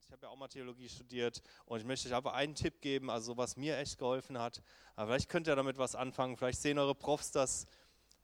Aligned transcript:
ich 0.00 0.12
habe 0.12 0.22
ja 0.22 0.28
auch 0.28 0.36
mal 0.36 0.48
Theologie 0.48 0.88
studiert 0.88 1.42
und 1.66 1.78
ich 1.78 1.84
möchte 1.84 2.08
euch 2.08 2.14
einfach 2.14 2.32
einen 2.32 2.54
Tipp 2.54 2.80
geben, 2.80 3.10
also 3.10 3.36
was 3.36 3.56
mir 3.56 3.78
echt 3.78 3.98
geholfen 3.98 4.38
hat. 4.38 4.62
Aber 4.96 5.08
vielleicht 5.08 5.28
könnt 5.28 5.46
ihr 5.46 5.56
damit 5.56 5.78
was 5.78 5.94
anfangen. 5.94 6.36
Vielleicht 6.36 6.60
sehen 6.60 6.78
eure 6.78 6.94
Profs 6.94 7.30
das 7.30 7.66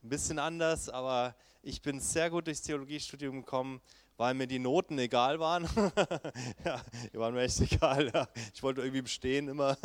ein 0.03 0.09
bisschen 0.09 0.39
anders, 0.39 0.89
aber 0.89 1.35
ich 1.67 1.83
bin 1.83 1.99
sehr 1.99 2.31
gut 2.31 2.47
durchs 2.47 2.63
Theologiestudium 2.63 3.43
gekommen, 3.43 3.81
weil 4.17 4.35
mir 4.35 4.47
die 4.47 4.59
Noten 4.59 4.99
egal 4.99 5.39
waren. 5.41 5.65
ja, 6.65 6.81
die 7.13 7.19
waren 7.19 7.35
mir 7.35 7.43
echt 7.43 7.61
egal. 7.61 8.11
Ja. 8.13 8.29
Ich 8.55 8.63
wollte 8.63 8.81
irgendwie 8.81 9.03
bestehen 9.03 9.49
immer. 9.49 9.77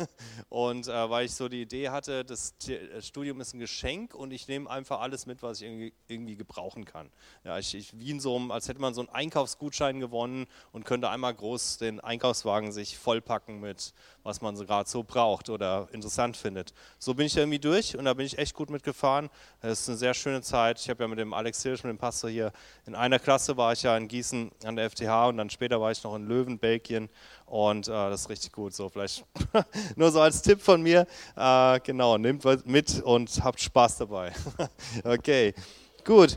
Und 0.48 0.88
äh, 0.88 1.10
weil 1.10 1.26
ich 1.26 1.32
so 1.32 1.48
die 1.48 1.62
Idee 1.62 1.90
hatte, 1.90 2.24
das 2.24 2.54
Studium 3.00 3.40
ist 3.40 3.52
ein 3.52 3.58
Geschenk 3.58 4.14
und 4.14 4.30
ich 4.30 4.48
nehme 4.48 4.70
einfach 4.70 5.00
alles 5.00 5.26
mit, 5.26 5.42
was 5.42 5.60
ich 5.60 5.92
irgendwie, 6.08 6.36
gebrauchen 6.36 6.84
kann. 6.84 7.10
Ja, 7.44 7.58
ich, 7.58 7.74
ich, 7.74 7.98
wie 7.98 8.10
in 8.10 8.20
so 8.20 8.36
einem, 8.36 8.50
als 8.50 8.68
hätte 8.68 8.80
man 8.80 8.94
so 8.94 9.02
einen 9.02 9.10
Einkaufsgutschein 9.10 10.00
gewonnen 10.00 10.46
und 10.72 10.84
könnte 10.84 11.10
einmal 11.10 11.34
groß 11.34 11.78
den 11.78 12.00
Einkaufswagen 12.00 12.72
sich 12.72 12.96
vollpacken 12.96 13.60
mit, 13.60 13.92
was 14.22 14.40
man 14.40 14.56
so 14.56 14.64
gerade 14.64 14.88
so 14.88 15.02
braucht 15.02 15.50
oder 15.50 15.88
interessant 15.92 16.36
findet. 16.36 16.72
So 16.98 17.14
bin 17.14 17.26
ich 17.26 17.36
irgendwie 17.36 17.58
durch 17.58 17.96
und 17.98 18.06
da 18.06 18.14
bin 18.14 18.24
ich 18.24 18.38
echt 18.38 18.54
gut 18.54 18.70
mitgefahren. 18.70 19.28
Es 19.60 19.82
ist 19.82 19.88
eine 19.88 19.98
sehr 19.98 20.14
schöne 20.14 20.42
Zeit. 20.42 20.80
Ich 20.80 20.88
habe 20.88 21.02
ja 21.02 21.08
mit 21.08 21.18
dem 21.18 21.34
Alex 21.34 21.62
Hirsch, 21.72 21.84
mit 21.84 21.90
dem 21.90 21.98
Pastor 21.98 22.28
hier, 22.28 22.52
in 22.86 22.94
einer 22.94 23.18
Klasse 23.18 23.56
war 23.56 23.72
ich 23.72 23.82
ja 23.82 23.96
in 23.96 24.06
Gießen 24.06 24.50
an 24.64 24.76
der 24.76 24.90
FTH 24.90 25.28
und 25.28 25.38
dann 25.38 25.48
später 25.48 25.80
war 25.80 25.90
ich 25.90 26.04
noch 26.04 26.14
in 26.14 26.28
Löwen, 26.28 26.58
Belgien 26.58 27.08
und 27.46 27.88
äh, 27.88 27.90
das 27.90 28.22
ist 28.22 28.28
richtig 28.28 28.52
gut. 28.52 28.74
So, 28.74 28.90
vielleicht 28.90 29.24
nur 29.96 30.12
so 30.12 30.20
als 30.20 30.42
Tipp 30.42 30.60
von 30.60 30.82
mir. 30.82 31.06
Äh, 31.34 31.80
genau, 31.80 32.18
nehmt 32.18 32.44
mit 32.66 33.00
und 33.02 33.42
habt 33.42 33.58
Spaß 33.58 33.96
dabei. 33.96 34.32
okay, 35.04 35.54
gut. 36.04 36.36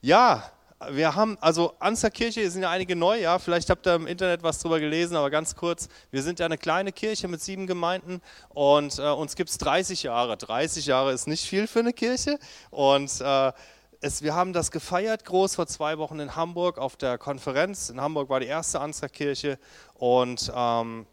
Ja, 0.00 0.50
wir 0.90 1.14
haben, 1.14 1.36
also 1.40 1.74
Anster 1.80 2.10
Kirche 2.10 2.48
sind 2.50 2.62
ja 2.62 2.70
einige 2.70 2.94
neu, 2.94 3.20
ja, 3.20 3.38
vielleicht 3.38 3.68
habt 3.68 3.86
ihr 3.86 3.94
im 3.94 4.06
Internet 4.06 4.42
was 4.42 4.60
drüber 4.60 4.78
gelesen, 4.78 5.16
aber 5.16 5.28
ganz 5.28 5.56
kurz, 5.56 5.88
wir 6.10 6.22
sind 6.22 6.38
ja 6.38 6.46
eine 6.46 6.58
kleine 6.58 6.92
Kirche 6.92 7.26
mit 7.26 7.42
sieben 7.42 7.66
Gemeinden 7.66 8.22
und 8.50 8.98
äh, 8.98 9.02
uns 9.10 9.34
gibt 9.34 9.50
es 9.50 9.58
30 9.58 10.04
Jahre. 10.04 10.36
30 10.36 10.86
Jahre 10.86 11.12
ist 11.12 11.26
nicht 11.26 11.44
viel 11.44 11.66
für 11.66 11.80
eine 11.80 11.92
Kirche 11.92 12.38
und 12.70 13.20
äh, 13.20 13.52
es, 14.00 14.22
wir 14.22 14.34
haben 14.34 14.52
das 14.52 14.70
gefeiert 14.70 15.24
groß 15.24 15.56
vor 15.56 15.66
zwei 15.66 15.98
Wochen 15.98 16.20
in 16.20 16.36
Hamburg 16.36 16.78
auf 16.78 16.96
der 16.96 17.18
Konferenz. 17.18 17.90
In 17.90 18.00
Hamburg 18.00 18.28
war 18.28 18.40
die 18.40 18.46
erste 18.46 18.80
Ansgar-Kirche 18.80 19.58
und, 19.94 20.52
ähm, 20.54 21.04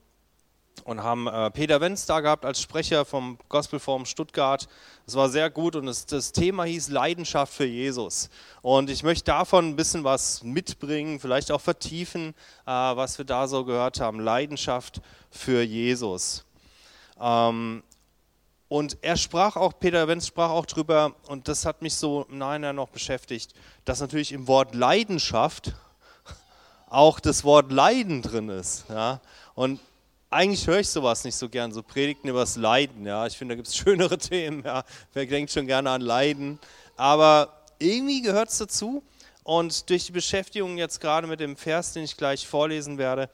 und 0.83 1.01
haben 1.01 1.25
äh, 1.27 1.49
Peter 1.49 1.81
Wenz 1.81 2.05
da 2.05 2.19
gehabt 2.19 2.45
als 2.45 2.61
Sprecher 2.61 3.03
vom 3.03 3.39
Gospelforum 3.49 4.05
Stuttgart. 4.05 4.67
Es 5.07 5.15
war 5.15 5.29
sehr 5.29 5.49
gut 5.49 5.75
und 5.75 5.87
es, 5.87 6.05
das 6.05 6.31
Thema 6.31 6.65
hieß 6.65 6.89
Leidenschaft 6.89 7.53
für 7.53 7.65
Jesus. 7.65 8.29
Und 8.61 8.91
ich 8.91 9.01
möchte 9.01 9.25
davon 9.25 9.69
ein 9.69 9.75
bisschen 9.75 10.03
was 10.03 10.43
mitbringen, 10.43 11.19
vielleicht 11.19 11.51
auch 11.51 11.61
vertiefen, 11.61 12.35
äh, 12.67 12.71
was 12.71 13.17
wir 13.17 13.25
da 13.25 13.47
so 13.47 13.65
gehört 13.65 13.99
haben. 13.99 14.19
Leidenschaft 14.19 15.01
für 15.31 15.63
Jesus. 15.63 16.45
Ähm, 17.19 17.81
und 18.67 18.97
er 19.01 19.15
sprach 19.15 19.55
auch, 19.55 19.73
Peter 19.79 20.07
Wenz 20.07 20.27
sprach 20.27 20.49
auch 20.49 20.65
drüber, 20.65 21.15
und 21.27 21.47
das 21.47 21.65
hat 21.65 21.81
mich 21.81 21.95
so 21.95 22.25
im 22.29 22.39
Nachhinein 22.39 22.75
noch 22.75 22.89
beschäftigt, 22.89 23.53
dass 23.85 23.99
natürlich 23.99 24.31
im 24.31 24.47
Wort 24.47 24.73
Leidenschaft 24.73 25.73
auch 26.89 27.19
das 27.19 27.43
Wort 27.43 27.71
Leiden 27.71 28.21
drin 28.23 28.49
ist. 28.49 28.85
Ja? 28.89 29.21
Und 29.53 29.79
eigentlich 30.31 30.65
höre 30.65 30.79
ich 30.79 30.89
sowas 30.89 31.23
nicht 31.23 31.35
so 31.35 31.47
gern, 31.47 31.71
so 31.71 31.83
Predigten 31.83 32.27
über 32.27 32.39
das 32.39 32.55
Leiden. 32.55 33.05
Ja? 33.05 33.27
Ich 33.27 33.37
finde, 33.37 33.53
da 33.53 33.55
gibt 33.57 33.67
es 33.67 33.75
schönere 33.77 34.17
Themen. 34.17 34.63
Ja? 34.65 34.83
Wer 35.13 35.25
denkt 35.27 35.51
schon 35.51 35.67
gerne 35.67 35.91
an 35.91 36.01
Leiden? 36.01 36.59
Aber 36.97 37.61
irgendwie 37.77 38.21
gehört 38.21 38.49
es 38.49 38.57
dazu. 38.57 39.03
Und 39.43 39.91
durch 39.91 40.07
die 40.07 40.11
Beschäftigung 40.11 40.77
jetzt 40.77 40.99
gerade 40.99 41.27
mit 41.27 41.39
dem 41.39 41.55
Vers, 41.55 41.93
den 41.93 42.03
ich 42.03 42.17
gleich 42.17 42.47
vorlesen 42.47 42.97
werde, 42.97 43.29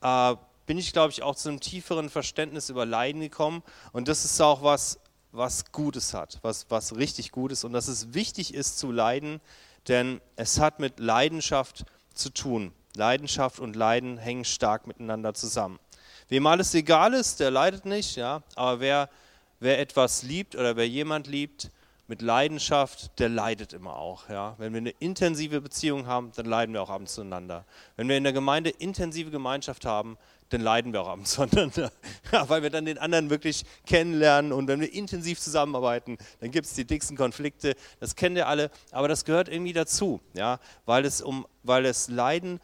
äh, 0.00 0.34
bin 0.70 0.78
ich, 0.78 0.92
glaube 0.92 1.10
ich, 1.10 1.24
auch 1.24 1.34
zu 1.34 1.48
einem 1.48 1.58
tieferen 1.58 2.08
Verständnis 2.08 2.70
über 2.70 2.86
Leiden 2.86 3.20
gekommen. 3.20 3.64
Und 3.90 4.06
das 4.06 4.24
ist 4.24 4.40
auch 4.40 4.62
was, 4.62 5.00
was 5.32 5.72
Gutes 5.72 6.14
hat, 6.14 6.38
was, 6.42 6.66
was 6.68 6.94
richtig 6.94 7.32
Gutes. 7.32 7.64
Und 7.64 7.72
dass 7.72 7.88
es 7.88 8.14
wichtig 8.14 8.54
ist 8.54 8.78
zu 8.78 8.92
leiden, 8.92 9.40
denn 9.88 10.20
es 10.36 10.60
hat 10.60 10.78
mit 10.78 11.00
Leidenschaft 11.00 11.86
zu 12.14 12.30
tun. 12.30 12.70
Leidenschaft 12.94 13.58
und 13.58 13.74
Leiden 13.74 14.16
hängen 14.16 14.44
stark 14.44 14.86
miteinander 14.86 15.34
zusammen. 15.34 15.80
Wem 16.28 16.46
alles 16.46 16.72
egal 16.72 17.14
ist, 17.14 17.40
der 17.40 17.50
leidet 17.50 17.84
nicht, 17.84 18.14
ja. 18.14 18.44
Aber 18.54 18.78
wer, 18.78 19.10
wer 19.58 19.80
etwas 19.80 20.22
liebt 20.22 20.54
oder 20.54 20.76
wer 20.76 20.86
jemand 20.86 21.26
liebt 21.26 21.72
mit 22.06 22.22
Leidenschaft, 22.22 23.18
der 23.18 23.28
leidet 23.28 23.72
immer 23.72 23.96
auch, 23.96 24.28
ja. 24.28 24.54
Wenn 24.58 24.72
wir 24.72 24.78
eine 24.78 24.90
intensive 24.90 25.60
Beziehung 25.60 26.06
haben, 26.06 26.30
dann 26.36 26.46
leiden 26.46 26.72
wir 26.72 26.82
auch 26.82 26.90
abends 26.90 27.14
zueinander. 27.14 27.64
Wenn 27.96 28.08
wir 28.08 28.16
in 28.16 28.22
der 28.22 28.32
Gemeinde 28.32 28.70
intensive 28.70 29.32
Gemeinschaft 29.32 29.84
haben, 29.84 30.16
dann 30.50 30.60
leiden 30.60 30.92
wir 30.92 31.02
auch 31.02 31.08
abends 31.08 31.34
voneinander. 31.36 31.90
Ja, 32.30 32.48
weil 32.48 32.62
wir 32.62 32.70
dann 32.70 32.84
den 32.84 32.98
anderen 32.98 33.30
wirklich 33.30 33.64
kennenlernen 33.86 34.52
und 34.52 34.68
wenn 34.68 34.80
wir 34.80 34.92
intensiv 34.92 35.40
zusammenarbeiten, 35.40 36.18
dann 36.40 36.50
gibt 36.50 36.66
es 36.66 36.74
die 36.74 36.84
dicksten 36.84 37.16
Konflikte. 37.16 37.74
Das 37.98 38.14
kennen 38.14 38.36
wir 38.36 38.46
alle, 38.46 38.70
aber 38.90 39.08
das 39.08 39.24
gehört 39.24 39.48
irgendwie 39.48 39.72
dazu, 39.72 40.20
ja, 40.34 40.60
weil 40.86 41.04
es 41.04 41.22
um, 41.22 41.46
weil 41.62 41.86
es 41.86 42.08
Leiden 42.08 42.60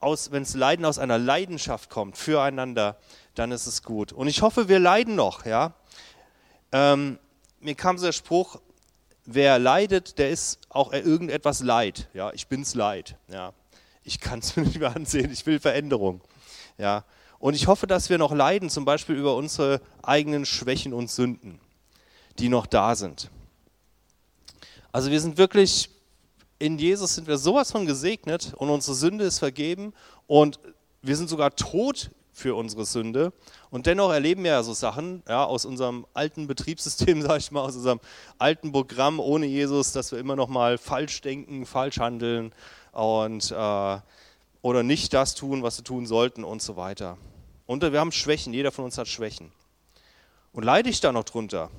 aus, 0.00 0.32
wenn 0.32 0.42
es 0.42 0.54
Leiden 0.54 0.84
aus 0.84 0.98
einer 0.98 1.18
Leidenschaft 1.18 1.88
kommt 1.88 2.16
füreinander, 2.16 2.98
dann 3.34 3.52
ist 3.52 3.66
es 3.66 3.82
gut. 3.82 4.12
Und 4.12 4.28
ich 4.28 4.42
hoffe, 4.42 4.68
wir 4.68 4.78
leiden 4.78 5.14
noch, 5.14 5.46
ja. 5.46 5.74
Ähm, 6.72 7.18
mir 7.60 7.74
kam 7.74 7.98
so 7.98 8.06
der 8.06 8.12
Spruch, 8.12 8.60
wer 9.24 9.58
leidet, 9.58 10.18
der 10.18 10.30
ist 10.30 10.58
auch 10.68 10.92
irgendetwas 10.92 11.60
leid. 11.60 12.08
Ja, 12.12 12.32
ich 12.32 12.48
bin's 12.48 12.74
leid. 12.74 13.16
Ja, 13.28 13.52
ich 14.02 14.20
kann 14.20 14.40
es 14.40 14.56
mir 14.56 14.64
nicht 14.64 14.80
mehr 14.80 14.94
ansehen. 14.94 15.30
Ich 15.30 15.46
will 15.46 15.60
Veränderung. 15.60 16.20
Ja, 16.78 17.04
und 17.42 17.54
ich 17.54 17.66
hoffe, 17.66 17.88
dass 17.88 18.08
wir 18.08 18.18
noch 18.18 18.32
leiden, 18.32 18.70
zum 18.70 18.84
Beispiel 18.84 19.16
über 19.16 19.34
unsere 19.34 19.80
eigenen 20.00 20.46
Schwächen 20.46 20.92
und 20.92 21.10
Sünden, 21.10 21.58
die 22.38 22.48
noch 22.48 22.66
da 22.66 22.94
sind. 22.94 23.30
Also 24.92 25.10
wir 25.10 25.20
sind 25.20 25.38
wirklich, 25.38 25.90
in 26.60 26.78
Jesus 26.78 27.16
sind 27.16 27.26
wir 27.26 27.38
sowas 27.38 27.72
von 27.72 27.84
gesegnet 27.84 28.54
und 28.54 28.70
unsere 28.70 28.94
Sünde 28.94 29.24
ist 29.24 29.40
vergeben 29.40 29.92
und 30.28 30.60
wir 31.02 31.16
sind 31.16 31.28
sogar 31.28 31.56
tot 31.56 32.12
für 32.32 32.54
unsere 32.54 32.84
Sünde. 32.84 33.32
Und 33.70 33.86
dennoch 33.86 34.12
erleben 34.12 34.44
wir 34.44 34.52
ja 34.52 34.62
so 34.62 34.72
Sachen 34.72 35.24
ja, 35.28 35.44
aus 35.44 35.64
unserem 35.64 36.06
alten 36.14 36.46
Betriebssystem, 36.46 37.22
sage 37.22 37.38
ich 37.38 37.50
mal, 37.50 37.62
aus 37.62 37.74
unserem 37.74 37.98
alten 38.38 38.70
Programm 38.70 39.18
ohne 39.18 39.46
Jesus, 39.46 39.90
dass 39.90 40.12
wir 40.12 40.20
immer 40.20 40.36
noch 40.36 40.48
mal 40.48 40.78
falsch 40.78 41.20
denken, 41.22 41.66
falsch 41.66 41.98
handeln 41.98 42.54
und, 42.92 43.50
äh, 43.50 43.98
oder 44.62 44.84
nicht 44.84 45.12
das 45.12 45.34
tun, 45.34 45.64
was 45.64 45.78
wir 45.78 45.84
tun 45.84 46.06
sollten 46.06 46.44
und 46.44 46.62
so 46.62 46.76
weiter. 46.76 47.18
Und 47.66 47.82
wir 47.82 48.00
haben 48.00 48.12
Schwächen, 48.12 48.52
jeder 48.52 48.72
von 48.72 48.84
uns 48.84 48.98
hat 48.98 49.08
Schwächen. 49.08 49.52
Und 50.52 50.64
leide 50.64 50.90
ich 50.90 51.00
da 51.00 51.12
noch 51.12 51.24
drunter? 51.24 51.70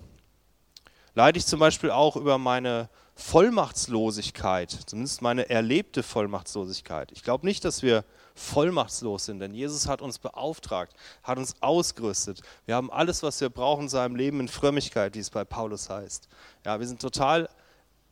Leide 1.16 1.38
ich 1.38 1.46
zum 1.46 1.60
Beispiel 1.60 1.92
auch 1.92 2.16
über 2.16 2.38
meine 2.38 2.90
Vollmachtslosigkeit, 3.16 4.72
zumindest 4.72 5.22
meine 5.22 5.48
erlebte 5.50 6.02
Vollmachtslosigkeit. 6.02 7.12
Ich 7.12 7.24
glaube 7.24 7.46
nicht, 7.46 7.64
dass 7.64 7.84
wir 7.84 8.04
vollmachtslos 8.34 9.26
sind, 9.26 9.40
denn 9.40 9.54
Jesus 9.54 9.88
hat 9.88 10.02
uns 10.02 10.18
beauftragt, 10.18 10.96
hat 11.22 11.38
uns 11.38 11.62
ausgerüstet. 11.62 12.42
Wir 12.66 12.76
haben 12.76 12.92
alles, 12.92 13.22
was 13.22 13.40
wir 13.40 13.50
brauchen 13.50 13.84
in 13.84 13.90
seinem 13.90 14.16
Leben 14.16 14.40
in 14.40 14.48
Frömmigkeit, 14.48 15.14
wie 15.14 15.20
es 15.20 15.30
bei 15.30 15.44
Paulus 15.46 15.92
heißt. 15.92 16.28
Ja, 16.66 16.80
wir 16.80 16.88
sind 16.88 17.00
total 17.00 17.48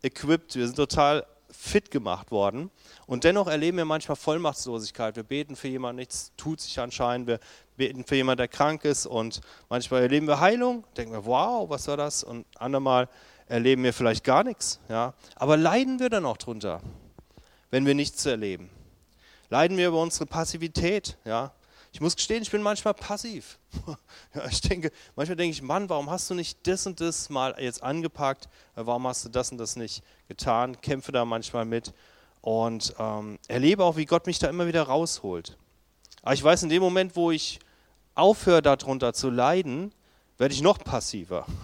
equipped, 0.04 0.56
wir 0.56 0.68
sind 0.68 0.76
total 0.76 1.26
fit 1.52 1.92
gemacht 1.92 2.32
worden. 2.32 2.72
Und 3.06 3.24
dennoch 3.24 3.48
erleben 3.48 3.78
wir 3.78 3.86
manchmal 3.86 4.16
Vollmachtslosigkeit. 4.16 5.16
Wir 5.16 5.24
beten 5.24 5.56
für 5.56 5.68
jemanden, 5.68 6.00
nichts 6.00 6.32
tut 6.38 6.62
sich 6.62 6.80
anscheinend. 6.80 7.28
Wir 7.28 7.40
beten 7.78 8.04
für 8.04 8.16
jemanden, 8.16 8.40
der 8.40 8.48
krank 8.48 8.86
ist. 8.86 9.06
Und 9.06 9.42
manchmal 9.70 10.02
erleben 10.02 10.28
wir 10.28 10.40
Heilung, 10.40 10.86
denken 10.98 11.14
wir, 11.14 11.26
wow, 11.26 11.70
was 11.70 11.88
war 11.88 11.98
das? 11.98 12.24
Und 12.24 12.46
andermal 12.58 13.10
erleben 13.48 13.84
wir 13.84 13.94
vielleicht 13.94 14.24
gar 14.24 14.44
nichts. 14.44 14.80
Ja? 14.90 15.14
Aber 15.36 15.58
leiden 15.58 16.00
wir 16.00 16.10
dann 16.10 16.26
auch 16.26 16.38
drunter, 16.38 16.82
wenn 17.70 17.86
wir 17.86 17.96
nichts 17.96 18.26
erleben? 18.26 18.70
Leiden 19.50 19.78
wir 19.78 19.90
über 19.90 20.02
unsere 20.02 20.26
Passivität? 20.26 21.18
Ja? 21.26 21.52
Ich 21.94 22.00
muss 22.00 22.16
gestehen, 22.16 22.42
ich 22.42 22.52
bin 22.52 22.62
manchmal 22.62 22.94
passiv. 22.94 23.60
Ja, 24.34 24.48
ich 24.48 24.62
denke, 24.62 24.92
manchmal 25.18 25.36
denke 25.36 25.52
ich, 25.52 25.62
Mann, 25.62 25.90
warum 25.90 26.10
hast 26.10 26.30
du 26.30 26.34
nicht 26.34 26.66
das 26.66 26.88
und 26.88 27.02
das 27.02 27.30
mal 27.30 27.54
jetzt 27.60 27.84
angepackt? 27.84 28.48
Warum 28.76 29.06
hast 29.08 29.26
du 29.26 29.30
das 29.30 29.52
und 29.52 29.58
das 29.58 29.76
nicht 29.76 30.04
getan? 30.30 30.80
Kämpfe 30.80 31.12
da 31.12 31.26
manchmal 31.26 31.66
mit 31.66 31.94
und 32.40 32.96
ähm, 32.98 33.38
erlebe 33.50 33.84
auch, 33.84 33.98
wie 33.98 34.06
Gott 34.06 34.26
mich 34.28 34.40
da 34.40 34.48
immer 34.48 34.68
wieder 34.68 34.84
rausholt. 34.84 35.58
Aber 36.22 36.34
ich 36.34 36.44
weiß, 36.44 36.64
in 36.64 36.70
dem 36.70 36.82
Moment, 36.82 37.18
wo 37.18 37.32
ich 37.32 37.60
aufhöre, 38.16 38.62
darunter 38.62 39.14
zu 39.14 39.30
leiden, 39.30 39.94
werde 40.38 40.54
ich 40.54 40.62
noch 40.62 40.80
passiver. 40.80 41.46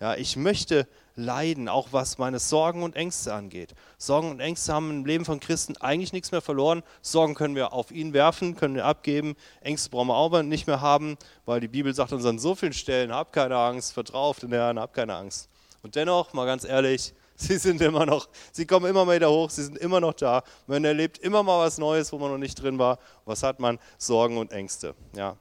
Ja, 0.00 0.16
ich 0.16 0.36
möchte 0.36 0.88
leiden, 1.16 1.68
auch 1.68 1.88
was 1.92 2.18
meine 2.18 2.38
Sorgen 2.38 2.82
und 2.82 2.96
Ängste 2.96 3.32
angeht. 3.32 3.74
Sorgen 3.98 4.30
und 4.30 4.40
Ängste 4.40 4.72
haben 4.72 4.90
im 4.90 5.04
Leben 5.04 5.24
von 5.24 5.40
Christen 5.40 5.76
eigentlich 5.78 6.12
nichts 6.12 6.32
mehr 6.32 6.40
verloren. 6.40 6.82
Sorgen 7.02 7.34
können 7.34 7.54
wir 7.54 7.72
auf 7.72 7.90
ihn 7.90 8.12
werfen, 8.12 8.56
können 8.56 8.74
wir 8.74 8.84
abgeben. 8.84 9.36
Ängste 9.60 9.90
brauchen 9.90 10.08
wir 10.08 10.16
auch 10.16 10.42
nicht 10.42 10.66
mehr 10.66 10.80
haben, 10.80 11.16
weil 11.44 11.60
die 11.60 11.68
Bibel 11.68 11.94
sagt 11.94 12.12
uns 12.12 12.24
an 12.24 12.38
so 12.38 12.54
vielen 12.54 12.72
Stellen, 12.72 13.12
hab 13.12 13.32
keine 13.32 13.56
Angst, 13.56 13.92
vertrau 13.92 14.30
auf 14.30 14.40
den 14.40 14.52
Herrn, 14.52 14.78
hab 14.78 14.92
keine 14.92 15.14
Angst. 15.14 15.48
Und 15.82 15.94
dennoch, 15.94 16.32
mal 16.32 16.46
ganz 16.46 16.64
ehrlich, 16.64 17.14
Sie 17.36 17.58
sind 17.58 17.80
immer 17.80 18.06
noch, 18.06 18.28
sie 18.52 18.64
kommen 18.64 18.86
immer 18.86 19.04
mal 19.04 19.16
wieder 19.16 19.30
hoch, 19.30 19.50
sie 19.50 19.64
sind 19.64 19.76
immer 19.78 20.00
noch 20.00 20.12
da. 20.12 20.42
Man 20.68 20.84
erlebt 20.84 21.18
immer 21.18 21.42
mal 21.42 21.66
was 21.66 21.78
Neues, 21.78 22.12
wo 22.12 22.18
man 22.18 22.30
noch 22.30 22.38
nicht 22.38 22.54
drin 22.62 22.78
war. 22.78 22.98
Was 23.24 23.42
hat 23.42 23.58
man? 23.58 23.78
Sorgen 23.98 24.38
und 24.38 24.52
Ängste. 24.52 24.94
Ja. 25.16 25.36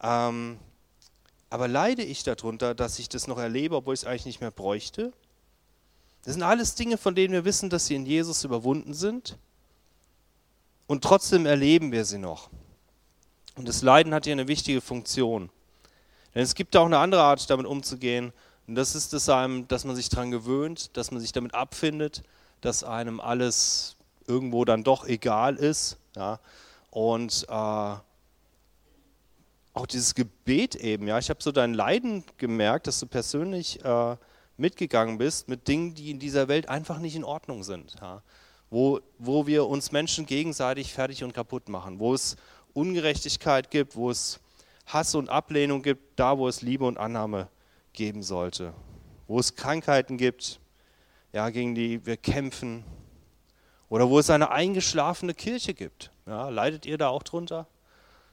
Ähm, 0.00 0.58
aber 1.56 1.68
leide 1.68 2.02
ich 2.02 2.22
darunter, 2.22 2.74
dass 2.74 2.98
ich 2.98 3.08
das 3.08 3.28
noch 3.28 3.38
erlebe, 3.38 3.76
obwohl 3.76 3.94
ich 3.94 4.00
es 4.00 4.06
eigentlich 4.06 4.26
nicht 4.26 4.42
mehr 4.42 4.50
bräuchte? 4.50 5.10
Das 6.22 6.34
sind 6.34 6.42
alles 6.42 6.74
Dinge, 6.74 6.98
von 6.98 7.14
denen 7.14 7.32
wir 7.32 7.46
wissen, 7.46 7.70
dass 7.70 7.86
sie 7.86 7.94
in 7.94 8.04
Jesus 8.04 8.44
überwunden 8.44 8.92
sind. 8.92 9.38
Und 10.86 11.02
trotzdem 11.02 11.46
erleben 11.46 11.92
wir 11.92 12.04
sie 12.04 12.18
noch. 12.18 12.50
Und 13.54 13.66
das 13.66 13.80
Leiden 13.80 14.12
hat 14.12 14.24
hier 14.24 14.34
eine 14.34 14.48
wichtige 14.48 14.82
Funktion. 14.82 15.48
Denn 16.34 16.42
es 16.42 16.54
gibt 16.54 16.76
auch 16.76 16.84
eine 16.84 16.98
andere 16.98 17.22
Art, 17.22 17.48
damit 17.48 17.64
umzugehen. 17.64 18.34
Und 18.66 18.74
das 18.74 18.94
ist 18.94 19.14
es 19.14 19.30
einem, 19.30 19.66
dass 19.66 19.86
man 19.86 19.96
sich 19.96 20.10
daran 20.10 20.30
gewöhnt, 20.30 20.94
dass 20.98 21.10
man 21.10 21.22
sich 21.22 21.32
damit 21.32 21.54
abfindet, 21.54 22.22
dass 22.60 22.84
einem 22.84 23.18
alles 23.18 23.96
irgendwo 24.26 24.66
dann 24.66 24.84
doch 24.84 25.06
egal 25.06 25.56
ist. 25.56 25.96
Ja. 26.16 26.38
Und 26.90 27.46
äh, 27.48 27.94
auch 29.76 29.86
dieses 29.86 30.14
Gebet 30.14 30.74
eben, 30.74 31.06
ja, 31.06 31.18
ich 31.18 31.28
habe 31.28 31.42
so 31.42 31.52
dein 31.52 31.74
Leiden 31.74 32.24
gemerkt, 32.38 32.86
dass 32.86 32.98
du 32.98 33.06
persönlich 33.06 33.84
äh, 33.84 34.16
mitgegangen 34.56 35.18
bist 35.18 35.48
mit 35.48 35.68
Dingen, 35.68 35.94
die 35.94 36.10
in 36.10 36.18
dieser 36.18 36.48
Welt 36.48 36.68
einfach 36.68 36.98
nicht 36.98 37.14
in 37.14 37.24
Ordnung 37.24 37.62
sind. 37.62 37.94
Ja. 38.00 38.22
Wo, 38.70 39.00
wo 39.18 39.46
wir 39.46 39.66
uns 39.66 39.92
Menschen 39.92 40.24
gegenseitig 40.24 40.94
fertig 40.94 41.22
und 41.22 41.34
kaputt 41.34 41.68
machen, 41.68 42.00
wo 42.00 42.14
es 42.14 42.36
Ungerechtigkeit 42.72 43.70
gibt, 43.70 43.96
wo 43.96 44.10
es 44.10 44.40
Hass 44.86 45.14
und 45.14 45.28
Ablehnung 45.28 45.82
gibt, 45.82 46.18
da 46.18 46.38
wo 46.38 46.48
es 46.48 46.62
Liebe 46.62 46.86
und 46.86 46.96
Annahme 46.96 47.48
geben 47.92 48.22
sollte, 48.22 48.72
wo 49.26 49.38
es 49.38 49.56
Krankheiten 49.56 50.16
gibt, 50.16 50.58
ja, 51.32 51.50
gegen 51.50 51.74
die 51.74 52.04
wir 52.06 52.16
kämpfen, 52.16 52.82
oder 53.88 54.08
wo 54.08 54.18
es 54.18 54.30
eine 54.30 54.50
eingeschlafene 54.50 55.34
Kirche 55.34 55.74
gibt. 55.74 56.10
Ja, 56.26 56.48
leidet 56.48 56.86
ihr 56.86 56.98
da 56.98 57.08
auch 57.08 57.22
drunter? 57.22 57.66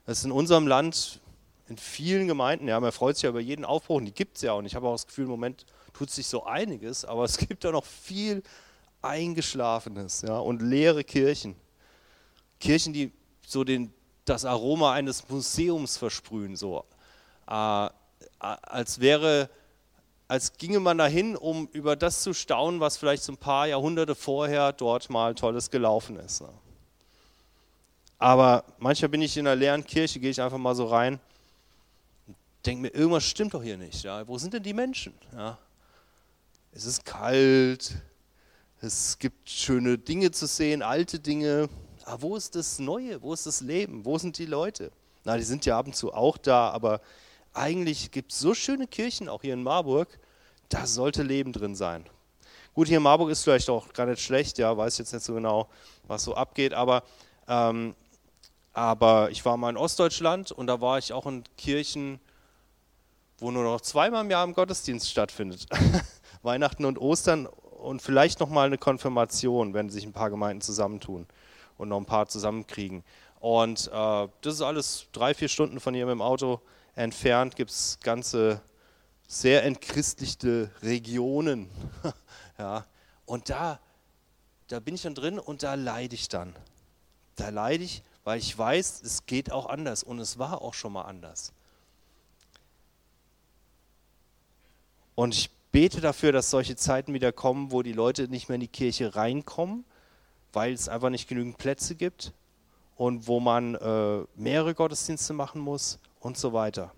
Das 0.06 0.20
ist 0.20 0.26
in 0.26 0.32
unserem 0.32 0.68
Land, 0.68 1.22
in 1.68 1.78
vielen 1.78 2.28
Gemeinden, 2.28 2.68
ja, 2.68 2.80
man 2.80 2.92
freut 2.92 3.16
sich 3.16 3.24
ja 3.24 3.30
über 3.30 3.40
jeden 3.40 3.66
Aufbruch, 3.66 3.98
und 3.98 4.06
die 4.06 4.14
gibt 4.14 4.38
es 4.38 4.44
ja. 4.44 4.54
Und 4.54 4.66
ich 4.66 4.76
habe 4.76 4.88
auch 4.88 4.94
das 4.94 5.08
Gefühl, 5.08 5.26
im 5.26 5.32
Moment 5.32 5.66
tut 5.94 6.10
sich 6.10 6.28
so 6.28 6.44
einiges, 6.46 7.06
aber 7.06 7.24
es 7.24 7.38
gibt 7.38 7.64
da 7.64 7.72
noch 7.72 7.86
viel 7.86 8.44
Eingeschlafenes 9.02 10.22
ja, 10.24 10.38
und 10.38 10.62
leere 10.62 11.04
Kirchen. 11.04 11.56
Kirchen, 12.60 12.94
die 12.94 13.12
so 13.46 13.64
den, 13.64 13.94
das 14.26 14.46
Aroma 14.46 14.94
eines 14.94 15.28
Museums 15.30 15.98
versprühen, 15.98 16.56
so 16.56 16.86
äh, 17.48 17.90
als 18.40 19.00
wäre, 19.00 19.50
als 20.28 20.54
ginge 20.58 20.80
man 20.80 20.98
dahin, 20.98 21.36
um 21.36 21.68
über 21.72 21.96
das 21.96 22.24
zu 22.24 22.34
staunen, 22.34 22.80
was 22.80 22.98
vielleicht 22.98 23.24
so 23.24 23.34
ein 23.34 23.38
paar 23.38 23.68
Jahrhunderte 23.68 24.16
vorher 24.16 24.74
dort 24.74 25.10
mal 25.10 25.36
Tolles 25.36 25.70
gelaufen 25.70 26.18
ist. 26.18 26.42
Ne. 26.42 26.50
Aber 28.18 28.64
manchmal 28.80 29.10
bin 29.10 29.22
ich 29.22 29.38
in 29.38 29.48
einer 29.48 29.56
leeren 29.56 29.86
Kirche, 29.86 30.20
gehe 30.20 30.32
ich 30.32 30.42
einfach 30.42 30.58
mal 30.58 30.76
so 30.76 30.88
rein 30.88 31.20
denke 32.64 32.84
mir, 32.84 32.90
irgendwas 32.90 33.26
stimmt 33.26 33.54
doch 33.54 33.64
hier 33.64 33.78
nicht. 33.78 34.04
Ja? 34.04 34.28
Wo 34.28 34.38
sind 34.38 34.54
denn 34.54 34.64
die 34.64 34.74
Menschen? 34.74 35.14
Ja? 35.36 35.58
Es 36.72 36.86
ist 36.86 37.06
kalt, 37.06 37.94
es 38.82 39.20
gibt 39.20 39.50
schöne 39.50 39.98
Dinge 39.98 40.32
zu 40.32 40.48
sehen, 40.48 40.82
alte 40.82 41.20
Dinge. 41.20 41.70
Aber 42.06 42.22
wo 42.22 42.36
ist 42.36 42.56
das 42.56 42.80
Neue? 42.80 43.22
Wo 43.22 43.34
ist 43.34 43.46
das 43.46 43.62
Leben? 43.62 44.04
Wo 44.06 44.18
sind 44.18 44.38
die 44.38 44.46
Leute? 44.46 44.92
Na, 45.24 45.38
die 45.38 45.44
sind 45.44 45.66
ja 45.66 45.78
ab 45.78 45.86
und 45.86 45.96
zu 45.96 46.14
auch 46.14 46.38
da, 46.38 46.70
aber 46.70 47.00
eigentlich 47.54 48.12
gibt 48.12 48.32
es 48.32 48.40
so 48.40 48.54
schöne 48.54 48.88
Kirchen, 48.88 49.30
auch 49.30 49.42
hier 49.42 49.54
in 49.54 49.64
Marburg, 49.64 50.20
da 50.70 50.86
sollte 50.86 51.24
Leben 51.24 51.54
drin 51.54 51.76
sein. 51.76 52.06
Gut, 52.74 52.88
hier 52.88 52.98
in 52.98 53.04
Marburg 53.04 53.30
ist 53.30 53.44
vielleicht 53.44 53.70
auch 53.70 53.94
gar 53.94 54.08
nicht 54.08 54.22
schlecht, 54.22 54.58
ja, 54.58 54.76
weiß 54.76 54.98
jetzt 54.98 55.14
nicht 55.14 55.24
so 55.24 55.36
genau, 55.36 55.70
was 56.08 56.24
so 56.24 56.34
abgeht, 56.34 56.74
aber, 56.74 57.04
ähm, 57.48 57.96
aber 58.74 59.30
ich 59.30 59.46
war 59.46 59.56
mal 59.56 59.70
in 59.70 59.78
Ostdeutschland 59.78 60.52
und 60.52 60.68
da 60.68 60.82
war 60.82 60.98
ich 60.98 61.14
auch 61.14 61.28
in 61.28 61.44
Kirchen, 61.58 62.20
wo 63.44 63.52
nur 63.52 63.64
noch 63.64 63.82
zweimal 63.82 64.24
im 64.24 64.32
Jahr 64.32 64.46
im 64.46 64.54
Gottesdienst 64.54 65.10
stattfindet. 65.10 65.68
Weihnachten 66.44 66.86
und 66.86 66.98
Ostern 66.98 67.46
und 67.46 68.02
vielleicht 68.02 68.40
nochmal 68.40 68.68
eine 68.68 68.78
Konfirmation, 68.78 69.74
wenn 69.74 69.90
sich 69.90 70.06
ein 70.06 70.14
paar 70.14 70.30
Gemeinden 70.30 70.62
zusammentun 70.62 71.28
und 71.78 71.90
noch 71.90 71.98
ein 71.98 72.06
paar 72.06 72.28
zusammenkriegen. 72.28 73.04
Und 73.42 73.90
äh, 73.94 74.28
das 74.42 74.56
ist 74.56 74.62
alles 74.62 75.08
drei, 75.12 75.34
vier 75.34 75.50
Stunden 75.50 75.82
von 75.82 75.94
hier 75.94 76.06
mit 76.06 76.14
dem 76.14 76.22
Auto 76.22 76.62
entfernt, 76.96 77.58
gibt 77.58 77.72
es 77.72 78.00
ganze 78.02 78.62
sehr 79.28 79.66
entchristlichte 79.66 80.72
Regionen. 80.82 81.70
ja. 82.58 82.86
Und 83.26 83.50
da, 83.50 83.80
da 84.70 84.80
bin 84.80 84.96
ich 84.96 85.02
dann 85.02 85.16
drin 85.16 85.38
und 85.38 85.64
da 85.64 85.74
leide 85.74 86.16
ich 86.16 86.30
dann. 86.30 86.56
Da 87.36 87.50
leide 87.50 87.84
ich, 87.84 88.04
weil 88.24 88.40
ich 88.40 88.58
weiß, 88.58 89.02
es 89.04 89.26
geht 89.26 89.52
auch 89.52 89.66
anders 89.66 90.02
und 90.02 90.20
es 90.20 90.40
war 90.40 90.62
auch 90.62 90.74
schon 90.74 90.94
mal 90.94 91.02
anders. 91.02 91.52
Und 95.16 95.36
ich 95.36 95.50
bete 95.72 96.02
dafür, 96.02 96.32
dass 96.32 96.50
solche 96.50 96.76
Zeiten 96.76 97.14
wieder 97.14 97.32
kommen, 97.32 97.72
wo 97.72 97.82
die 97.82 97.94
Leute 97.94 98.28
nicht 98.28 98.50
mehr 98.50 98.56
in 98.56 98.62
die 98.62 98.68
Kirche 98.68 99.16
reinkommen, 99.16 99.86
weil 100.52 100.74
es 100.74 100.90
einfach 100.90 101.10
nicht 101.10 101.28
genügend 101.28 101.58
Plätze 101.58 101.96
gibt 101.96 102.34
und 102.96 103.28
wo 103.28 103.40
man 103.40 103.76
äh, 103.76 104.24
mehrere 104.36 104.74
Gottesdienste 104.74 105.34
machen 105.34 105.62
muss 105.62 106.00
und 106.20 106.38
so 106.38 106.54
weiter. 106.54 106.92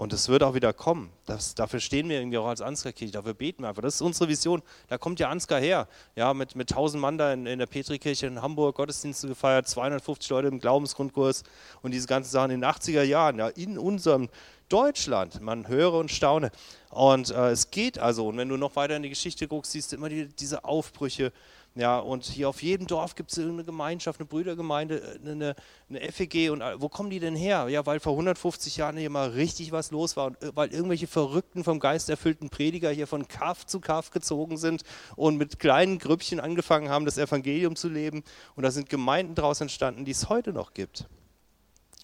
Und 0.00 0.14
es 0.14 0.30
wird 0.30 0.42
auch 0.42 0.54
wieder 0.54 0.72
kommen. 0.72 1.12
Das, 1.26 1.54
dafür 1.54 1.78
stehen 1.78 2.08
wir 2.08 2.18
irgendwie 2.18 2.38
auch 2.38 2.46
als 2.46 2.62
Ansgar-Kirche, 2.62 3.12
dafür 3.12 3.34
beten 3.34 3.62
wir 3.62 3.68
einfach. 3.68 3.82
Das 3.82 3.96
ist 3.96 4.00
unsere 4.00 4.30
Vision. 4.30 4.62
Da 4.88 4.96
kommt 4.96 5.20
ja 5.20 5.28
Ansgar 5.28 5.60
her. 5.60 5.88
Ja, 6.16 6.32
mit, 6.32 6.56
mit 6.56 6.70
1000 6.72 6.98
Mann 6.98 7.18
da 7.18 7.34
in, 7.34 7.44
in 7.44 7.58
der 7.58 7.66
Petrikirche 7.66 8.26
in 8.26 8.40
Hamburg 8.40 8.76
Gottesdienste 8.76 9.28
gefeiert, 9.28 9.68
250 9.68 10.30
Leute 10.30 10.48
im 10.48 10.58
Glaubensgrundkurs 10.58 11.42
und 11.82 11.90
diese 11.90 12.06
ganzen 12.06 12.30
Sachen 12.30 12.50
in 12.50 12.62
den 12.62 12.70
80er 12.70 13.02
Jahren, 13.02 13.36
ja, 13.36 13.48
in 13.48 13.76
unserem 13.76 14.30
Deutschland. 14.70 15.42
Man 15.42 15.68
höre 15.68 15.92
und 15.92 16.10
staune. 16.10 16.50
Und 16.90 17.30
äh, 17.30 17.50
es 17.50 17.70
geht 17.70 17.98
also, 17.98 18.26
und 18.26 18.36
wenn 18.36 18.48
du 18.48 18.56
noch 18.56 18.74
weiter 18.74 18.96
in 18.96 19.04
die 19.04 19.08
Geschichte 19.08 19.46
guckst, 19.46 19.72
siehst 19.72 19.92
du 19.92 19.96
immer 19.96 20.08
die, 20.08 20.26
diese 20.26 20.64
Aufbrüche. 20.64 21.32
Ja, 21.76 22.00
und 22.00 22.24
hier 22.24 22.48
auf 22.48 22.64
jedem 22.64 22.88
Dorf 22.88 23.14
gibt 23.14 23.30
es 23.30 23.38
eine 23.38 23.62
Gemeinschaft, 23.62 24.18
eine 24.18 24.26
Brüdergemeinde, 24.26 25.20
äh, 25.24 25.30
eine, 25.30 25.54
eine 25.88 26.00
FEG. 26.10 26.50
Und 26.50 26.62
äh, 26.62 26.80
wo 26.80 26.88
kommen 26.88 27.10
die 27.10 27.20
denn 27.20 27.36
her? 27.36 27.68
Ja, 27.68 27.86
weil 27.86 28.00
vor 28.00 28.14
150 28.14 28.76
Jahren 28.76 28.96
hier 28.96 29.08
mal 29.08 29.28
richtig 29.28 29.70
was 29.70 29.92
los 29.92 30.16
war 30.16 30.26
und 30.26 30.42
äh, 30.42 30.50
weil 30.56 30.72
irgendwelche 30.72 31.06
verrückten, 31.06 31.62
vom 31.62 31.78
Geist 31.78 32.10
erfüllten 32.10 32.50
Prediger 32.50 32.90
hier 32.90 33.06
von 33.06 33.28
Kaff 33.28 33.66
zu 33.66 33.78
Kaff 33.78 34.10
gezogen 34.10 34.56
sind 34.56 34.82
und 35.14 35.36
mit 35.36 35.60
kleinen 35.60 36.00
Grüppchen 36.00 36.40
angefangen 36.40 36.88
haben, 36.88 37.04
das 37.04 37.18
Evangelium 37.18 37.76
zu 37.76 37.88
leben. 37.88 38.24
Und 38.56 38.64
da 38.64 38.72
sind 38.72 38.90
Gemeinden 38.90 39.36
daraus 39.36 39.60
entstanden, 39.60 40.04
die 40.04 40.10
es 40.10 40.28
heute 40.28 40.52
noch 40.52 40.74
gibt. 40.74 41.06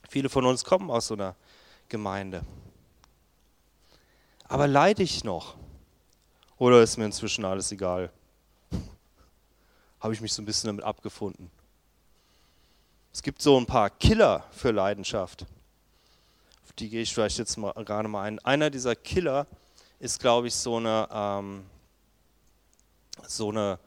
Viele 0.09 0.29
von 0.29 0.47
uns 0.47 0.63
kommen 0.63 0.93
aus 0.93 1.09
so 1.09 1.15
einer 1.15 1.35
Gemeinde. 1.89 2.43
Aber 4.49 4.67
leide 4.67 5.03
ich 5.03 5.25
noch? 5.25 5.57
Oder 6.59 6.83
ist 6.83 6.97
mir 6.97 7.05
inzwischen 7.05 7.45
alles 7.45 7.73
egal? 7.73 8.11
Habe 10.01 10.15
ich 10.15 10.21
mich 10.21 10.33
so 10.33 10.43
ein 10.43 10.47
bisschen 10.47 10.69
damit 10.69 10.85
abgefunden? 10.85 11.51
Es 13.13 13.23
gibt 13.23 13.43
so 13.43 13.59
ein 13.59 13.67
paar 13.67 13.91
Killer 13.91 14.45
für 14.53 14.71
Leidenschaft. 14.71 15.47
Auf 16.65 16.73
die 16.73 16.89
gehe 16.89 17.03
ich 17.03 17.13
vielleicht 17.13 17.39
jetzt 17.39 17.57
mal, 17.57 17.73
gerade 17.73 18.09
mal 18.09 18.23
ein. 18.23 18.39
Einer 18.41 18.71
dieser 18.71 18.95
Killer 18.95 19.47
ist, 19.99 20.21
glaube 20.21 20.49
ich, 20.49 20.55
so 20.55 20.77
eine, 20.77 21.09
ähm, 21.11 21.67
so 23.27 23.51
eine, 23.51 23.79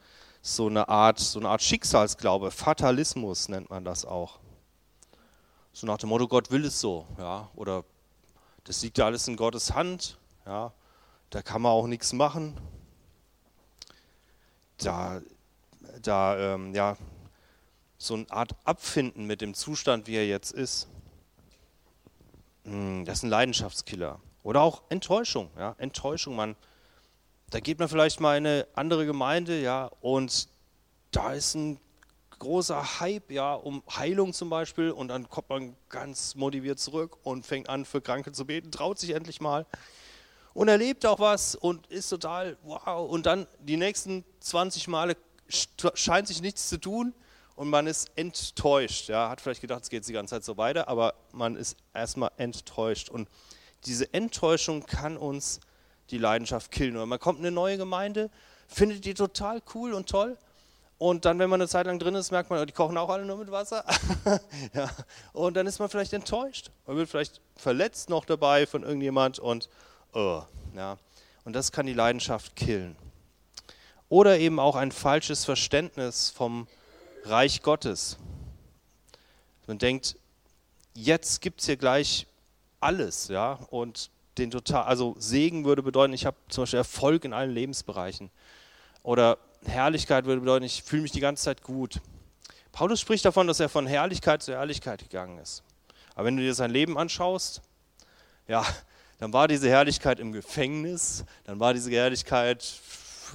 so 0.42 0.68
eine 0.68 0.90
Art, 0.90 1.20
so 1.20 1.40
eine 1.40 1.50
Art 1.50 1.62
Schicksalsglaube. 1.62 2.52
Fatalismus 2.52 3.50
nennt 3.50 3.70
man 3.70 3.86
das 3.86 4.06
auch. 4.06 4.40
So 5.74 5.88
nach 5.88 5.98
dem 5.98 6.10
Motto, 6.10 6.28
Gott 6.28 6.52
will 6.52 6.66
es 6.66 6.80
so, 6.80 7.06
ja, 7.18 7.50
oder 7.56 7.86
das 8.66 8.82
liegt 8.82 8.98
ja 8.98 9.06
alles 9.06 9.28
in 9.28 9.36
Gottes 9.36 9.74
Hand, 9.74 10.19
ja, 10.50 10.74
da 11.30 11.44
kann 11.44 11.62
man 11.62 11.72
auch 11.72 11.86
nichts 11.86 12.12
machen. 12.12 12.60
Da, 14.78 15.22
da, 16.02 16.56
ähm, 16.56 16.74
ja, 16.74 16.98
so 18.00 18.16
eine 18.16 18.26
Art 18.32 18.56
Abfinden 18.64 19.28
mit 19.28 19.42
dem 19.42 19.54
Zustand, 19.54 20.08
wie 20.08 20.16
er 20.16 20.26
jetzt 20.26 20.52
ist. 20.52 20.88
Hm, 22.64 23.06
das 23.06 23.20
ist 23.20 23.24
ein 23.24 23.30
Leidenschaftskiller. 23.30 24.20
Oder 24.42 24.62
auch 24.62 24.82
Enttäuschung, 24.90 25.52
ja, 25.56 25.76
Enttäuschung, 25.78 26.36
man, 26.36 26.56
da 27.52 27.60
geht 27.60 27.78
man 27.78 27.88
vielleicht 27.88 28.20
mal 28.20 28.38
in 28.38 28.48
eine 28.48 28.68
andere 28.74 29.06
Gemeinde, 29.06 29.62
ja, 29.62 29.92
und 30.02 30.50
da 31.12 31.34
ist 31.34 31.54
ein 31.54 31.80
großer 32.40 33.02
Hype, 33.02 33.30
ja, 33.30 33.54
um 33.54 33.84
Heilung 33.96 34.34
zum 34.34 34.50
Beispiel, 34.50 34.90
und 34.90 35.10
dann 35.10 35.30
kommt 35.30 35.50
man 35.50 35.76
ganz 35.90 36.34
motiviert 36.34 36.80
zurück 36.80 37.18
und 37.24 37.46
fängt 37.46 37.70
an, 37.70 37.86
für 37.86 38.02
Kranke 38.02 38.32
zu 38.32 38.46
beten, 38.46 38.72
traut 38.72 38.98
sich 38.98 39.12
endlich 39.12 39.42
mal 39.42 39.68
und 40.60 40.68
erlebt 40.68 41.06
auch 41.06 41.20
was 41.20 41.56
und 41.56 41.88
ist 41.88 42.10
total 42.10 42.58
wow. 42.64 43.10
Und 43.10 43.26
dann 43.26 43.48
die 43.62 43.78
nächsten 43.78 44.26
20 44.42 44.90
Male 44.90 45.16
scheint 45.94 46.28
sich 46.28 46.42
nichts 46.42 46.68
zu 46.68 46.78
tun 46.78 47.14
und 47.56 47.70
man 47.70 47.88
ist 47.88 48.12
enttäuscht. 48.18 49.08
Ja, 49.08 49.30
hat 49.30 49.40
vielleicht 49.40 49.62
gedacht, 49.62 49.84
es 49.84 49.90
geht 49.90 50.06
die 50.06 50.12
ganze 50.12 50.36
Zeit 50.36 50.44
so 50.44 50.58
weiter, 50.58 50.90
aber 50.90 51.14
man 51.32 51.56
ist 51.56 51.78
erstmal 51.94 52.32
enttäuscht. 52.36 53.08
Und 53.08 53.30
diese 53.86 54.14
Enttäuschung 54.14 54.86
kann 54.86 55.16
uns 55.16 55.62
die 56.10 56.18
Leidenschaft 56.18 56.72
killen. 56.72 56.98
Oder 56.98 57.06
man 57.06 57.20
kommt 57.20 57.40
in 57.40 57.46
eine 57.46 57.56
neue 57.56 57.78
Gemeinde, 57.78 58.30
findet 58.68 59.06
die 59.06 59.14
total 59.14 59.62
cool 59.74 59.94
und 59.94 60.10
toll. 60.10 60.38
Und 60.98 61.24
dann, 61.24 61.40
wenn 61.40 61.50
man 61.50 61.62
eine 61.62 61.70
Zeit 61.70 61.86
lang 61.86 62.00
drin 62.00 62.16
ist, 62.16 62.32
merkt 62.32 62.50
man, 62.50 62.60
oh, 62.62 62.66
die 62.66 62.74
kochen 62.74 62.98
auch 62.98 63.08
alle 63.08 63.24
nur 63.24 63.38
mit 63.38 63.50
Wasser. 63.50 63.86
ja. 64.74 64.90
Und 65.32 65.56
dann 65.56 65.68
ist 65.68 65.80
man 65.80 65.88
vielleicht 65.88 66.12
enttäuscht. 66.12 66.70
Man 66.86 66.98
wird 66.98 67.08
vielleicht 67.08 67.40
verletzt 67.56 68.10
noch 68.10 68.26
dabei 68.26 68.68
von 68.68 68.84
irgendjemand 68.84 69.40
und 69.40 69.70
oh, 70.14 70.44
ja. 70.76 70.98
Und 71.44 71.54
das 71.54 71.72
kann 71.72 71.86
die 71.86 71.94
Leidenschaft 71.94 72.56
killen. 72.56 72.96
Oder 74.10 74.40
eben 74.40 74.60
auch 74.60 74.76
ein 74.76 74.92
falsches 74.92 75.46
Verständnis 75.46 76.30
vom 76.30 76.68
Reich 77.24 77.62
Gottes. 77.62 78.18
Man 79.68 79.78
denkt, 79.78 80.16
jetzt 80.94 81.42
gibt 81.42 81.60
es 81.62 81.68
hier 81.68 81.78
gleich 81.78 82.28
alles, 82.80 83.28
ja, 83.28 83.54
und 83.70 84.10
den 84.38 84.52
total, 84.52 84.86
also 84.86 85.16
Segen 85.20 85.66
würde 85.66 85.84
bedeuten, 85.84 86.14
ich 86.14 86.26
habe 86.26 86.38
zum 86.50 86.64
Beispiel 86.64 86.78
Erfolg 86.78 87.26
in 87.26 87.34
allen 87.34 87.52
Lebensbereichen. 87.52 88.32
Oder 89.04 89.38
Herrlichkeit 89.66 90.26
würde 90.26 90.42
bedeuten, 90.42 90.66
ich 90.66 90.84
fühle 90.84 91.04
mich 91.04 91.12
die 91.12 91.20
ganze 91.20 91.44
Zeit 91.44 91.62
gut. 91.62 92.00
Paulus 92.72 93.02
spricht 93.02 93.26
davon, 93.26 93.48
dass 93.48 93.60
er 93.60 93.70
von 93.70 93.88
Herrlichkeit 93.88 94.42
zu 94.42 94.54
Herrlichkeit 94.54 95.02
gegangen 95.02 95.38
ist. 95.40 95.64
Aber 96.16 96.26
wenn 96.26 96.38
du 96.38 96.44
dir 96.44 96.54
sein 96.54 96.72
Leben 96.72 96.98
anschaust, 96.98 97.62
ja, 98.48 98.66
dann 99.20 99.34
war 99.34 99.48
diese 99.48 99.70
Herrlichkeit 99.70 100.20
im 100.20 100.32
Gefängnis, 100.32 101.26
dann 101.44 101.60
war 101.60 101.74
diese 101.74 101.92
Herrlichkeit 101.92 102.80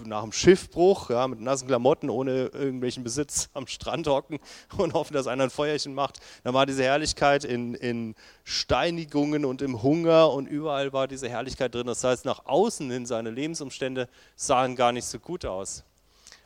nach 0.04 0.22
dem 0.22 0.32
Schiffbruch, 0.32 1.10
ja, 1.10 1.28
mit 1.28 1.40
nassen 1.40 1.68
Klamotten, 1.68 2.10
ohne 2.10 2.46
irgendwelchen 2.46 3.04
Besitz 3.04 3.48
am 3.54 3.66
Strand 3.66 4.06
hocken 4.06 4.40
und 4.76 4.94
hoffen, 4.94 5.14
dass 5.14 5.26
einer 5.26 5.44
ein 5.44 5.50
Feuerchen 5.50 5.94
macht. 5.94 6.20
Dann 6.42 6.54
war 6.54 6.66
diese 6.66 6.82
Herrlichkeit 6.82 7.44
in, 7.44 7.74
in 7.74 8.14
Steinigungen 8.44 9.44
und 9.44 9.62
im 9.62 9.82
Hunger 9.82 10.30
und 10.32 10.46
überall 10.46 10.92
war 10.92 11.06
diese 11.06 11.28
Herrlichkeit 11.28 11.74
drin. 11.74 11.86
Das 11.86 12.02
heißt, 12.02 12.24
nach 12.24 12.46
außen 12.46 12.90
hin 12.90 13.06
seine 13.06 13.30
Lebensumstände 13.30 14.08
sahen 14.36 14.76
gar 14.76 14.92
nicht 14.92 15.06
so 15.06 15.18
gut 15.18 15.44
aus. 15.44 15.84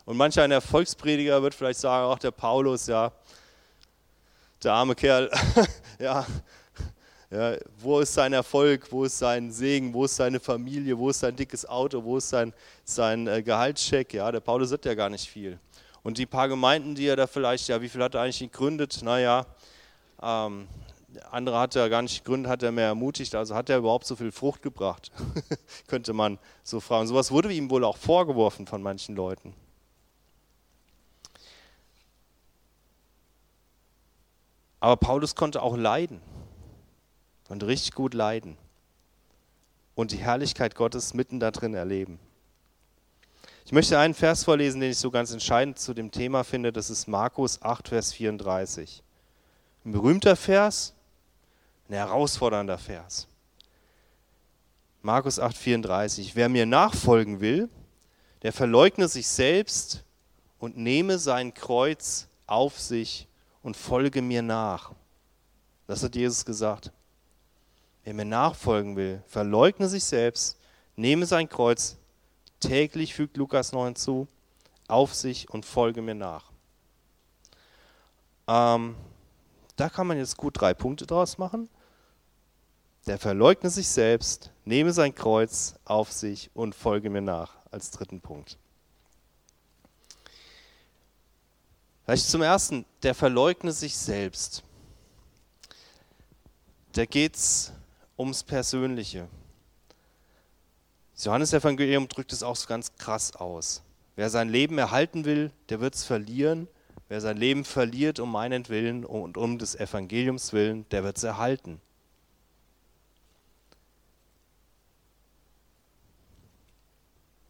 Und 0.04 0.16
manch 0.16 0.38
ein 0.40 0.50
Erfolgsprediger 0.50 1.42
wird 1.42 1.54
vielleicht 1.54 1.80
sagen, 1.80 2.11
ach 2.12 2.18
der 2.18 2.30
Paulus, 2.30 2.87
ja, 2.87 3.12
der 4.62 4.73
arme 4.73 4.95
Kerl, 4.95 5.30
ja, 5.99 6.26
ja, 7.30 7.56
wo 7.78 8.00
ist 8.00 8.14
sein 8.14 8.32
Erfolg, 8.32 8.90
wo 8.90 9.04
ist 9.04 9.18
sein 9.18 9.50
Segen, 9.50 9.92
wo 9.92 10.06
ist 10.06 10.16
seine 10.16 10.40
Familie, 10.40 10.97
wo 10.97 11.11
ist 11.11 11.20
sein 11.20 11.37
dickes 11.37 11.66
Auto, 11.66 12.02
wo 12.02 12.16
ist 12.16 12.30
sein, 12.30 12.54
sein 12.85 13.26
äh, 13.26 13.42
Gehaltscheck? 13.42 14.14
Ja, 14.14 14.32
der 14.32 14.40
Paulus 14.40 14.73
hat 14.73 14.87
ja 14.87 14.94
gar 14.94 15.11
nicht 15.11 15.28
viel. 15.28 15.58
Und 16.02 16.16
die 16.16 16.25
paar 16.25 16.49
Gemeinden, 16.49 16.94
die 16.94 17.06
er 17.06 17.16
da 17.16 17.26
vielleicht, 17.26 17.68
ja, 17.68 17.82
wie 17.82 17.88
viel 17.90 18.02
hat 18.02 18.14
er 18.14 18.23
eigentlich 18.23 18.38
gegründet? 18.38 19.00
Naja, 19.02 19.44
ähm, 20.23 20.68
andere 21.30 21.58
hat 21.58 21.76
er 21.76 21.90
gar 21.90 22.00
nicht 22.00 22.25
gegründet, 22.25 22.50
hat 22.50 22.62
er 22.62 22.73
mehr 22.73 22.87
ermutigt, 22.87 23.35
also 23.35 23.54
hat 23.54 23.68
er 23.68 23.76
überhaupt 23.76 24.06
so 24.06 24.16
viel 24.16 24.32
Frucht 24.32 24.62
gebracht? 24.62 25.12
Könnte 25.87 26.14
man 26.14 26.38
so 26.62 26.80
fragen. 26.80 27.08
Sowas 27.08 27.30
wurde 27.30 27.52
ihm 27.52 27.68
wohl 27.68 27.85
auch 27.85 27.99
vorgeworfen 27.99 28.66
von 28.66 28.80
manchen 28.80 29.14
Leuten. 29.16 29.52
Aber 34.80 34.97
Paulus 34.97 35.35
konnte 35.35 35.61
auch 35.61 35.76
leiden 35.76 36.23
und 37.49 37.62
richtig 37.64 37.93
gut 37.95 38.14
leiden 38.14 38.57
und 39.95 40.12
die 40.12 40.19
Herrlichkeit 40.19 40.75
Gottes 40.75 41.14
mitten 41.14 41.40
da 41.40 41.50
drin 41.50 41.75
erleben. 41.75 42.21
Ich 43.64 43.73
möchte 43.73 43.99
einen 43.99 44.14
Vers 44.14 44.45
vorlesen, 44.45 44.81
den 44.81 44.93
ich 44.93 44.99
so 44.99 45.11
ganz 45.11 45.33
entscheidend 45.33 45.78
zu 45.78 45.93
dem 45.93 46.11
Thema 46.11 46.45
finde. 46.45 46.73
Das 46.73 46.88
ist 46.88 47.07
Markus 47.07 47.61
8, 47.61 47.88
Vers 47.88 48.12
34. 48.12 49.02
Ein 49.85 49.93
berühmter 49.93 50.37
Vers, 50.37 50.95
ein 51.88 51.95
herausfordernder 51.95 52.78
Vers. 52.78 53.26
Markus 55.02 55.38
8, 55.38 55.57
34. 55.57 56.35
Wer 56.35 56.49
mir 56.49 56.64
nachfolgen 56.64 57.40
will, 57.40 57.69
der 58.43 58.52
verleugne 58.52 59.09
sich 59.09 59.28
selbst 59.28 60.05
und 60.59 60.76
nehme 60.76 61.19
sein 61.19 61.52
Kreuz 61.55 62.28
auf 62.47 62.81
sich 62.81 63.28
und 63.62 63.76
folge 63.76 64.23
mir 64.23 64.43
nach. 64.43 64.93
Das 65.87 66.02
hat 66.02 66.17
Jesus 66.17 66.45
gesagt. 66.45 66.93
Wer 68.05 68.14
mir 68.14 68.25
nachfolgen 68.25 68.97
will, 68.97 69.23
verleugne 69.26 69.88
sich 69.88 70.05
selbst, 70.05 70.59
nehme 70.97 71.26
sein 71.26 71.49
Kreuz, 71.49 71.97
täglich 72.61 73.14
fügt 73.14 73.37
Lukas 73.37 73.73
9 73.73 73.97
zu, 73.97 74.26
auf 74.88 75.14
sich 75.14 75.50
und 75.50 75.64
folge 75.64 76.02
mir 76.02 76.14
nach. 76.14 76.50
Ähm, 78.47 78.97
da 79.76 79.88
kann 79.88 80.07
man 80.07 80.17
jetzt 80.17 80.37
gut 80.37 80.61
drei 80.61 80.75
Punkte 80.75 81.07
draus 81.07 81.38
machen. 81.38 81.69
Der 83.07 83.19
verleugne 83.19 83.71
sich 83.71 83.88
selbst, 83.88 84.50
nehme 84.64 84.93
sein 84.93 85.14
Kreuz 85.14 85.75
auf 85.85 86.11
sich 86.12 86.50
und 86.55 86.75
folge 86.75 87.11
mir 87.11 87.23
nach 87.23 87.55
als 87.71 87.90
dritten 87.90 88.21
Punkt. 88.21 88.59
Vielleicht 92.05 92.28
zum 92.28 92.43
ersten, 92.43 92.87
der 93.02 93.14
verleugne 93.14 93.73
sich 93.73 93.97
selbst. 93.97 94.62
Da 96.93 97.05
geht 97.05 97.37
es 97.37 97.73
ums 98.18 98.42
Persönliche. 98.42 99.28
Das 101.14 101.25
Johannesevangelium 101.25 102.08
drückt 102.08 102.32
es 102.32 102.42
auch 102.42 102.66
ganz 102.66 102.94
krass 102.96 103.34
aus. 103.34 103.82
Wer 104.16 104.30
sein 104.30 104.48
Leben 104.48 104.78
erhalten 104.78 105.25
will, 105.25 105.52
der 105.68 105.80
wird 105.80 105.94
es 105.94 106.04
verlieren. 106.04 106.68
Wer 107.08 107.20
sein 107.20 107.37
Leben 107.37 107.64
verliert 107.64 108.20
um 108.20 108.30
meinen 108.30 108.68
Willen 108.68 109.04
und 109.04 109.37
um 109.37 109.58
des 109.58 109.75
Evangeliums 109.75 110.52
willen, 110.52 110.87
der 110.90 111.04
wird 111.04 111.16
es 111.16 111.22
erhalten. 111.22 111.80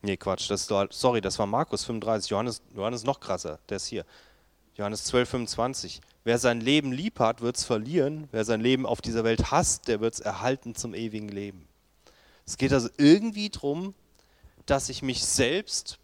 Nee, 0.00 0.16
Quatsch, 0.16 0.48
das 0.48 0.66
sorry, 0.90 1.20
das 1.20 1.38
war 1.38 1.46
Markus 1.46 1.84
35, 1.84 2.30
Johannes, 2.30 2.62
Johannes 2.74 3.02
noch 3.02 3.18
krasser, 3.18 3.58
der 3.68 3.78
ist 3.78 3.86
hier. 3.86 4.04
Johannes 4.76 5.04
12, 5.04 5.28
25. 5.28 6.00
Wer 6.28 6.38
sein 6.38 6.60
Leben 6.60 6.92
lieb 6.92 7.20
hat, 7.20 7.40
wird 7.40 7.56
es 7.56 7.64
verlieren. 7.64 8.28
Wer 8.32 8.44
sein 8.44 8.60
Leben 8.60 8.84
auf 8.84 9.00
dieser 9.00 9.24
Welt 9.24 9.50
hasst, 9.50 9.88
der 9.88 10.00
wird 10.00 10.12
es 10.12 10.20
erhalten 10.20 10.74
zum 10.74 10.92
ewigen 10.92 11.30
Leben. 11.30 11.66
Es 12.44 12.58
geht 12.58 12.70
also 12.70 12.90
irgendwie 12.98 13.48
darum, 13.48 13.94
dass 14.66 14.90
ich 14.90 15.00
mich 15.00 15.24
selbst, 15.24 15.98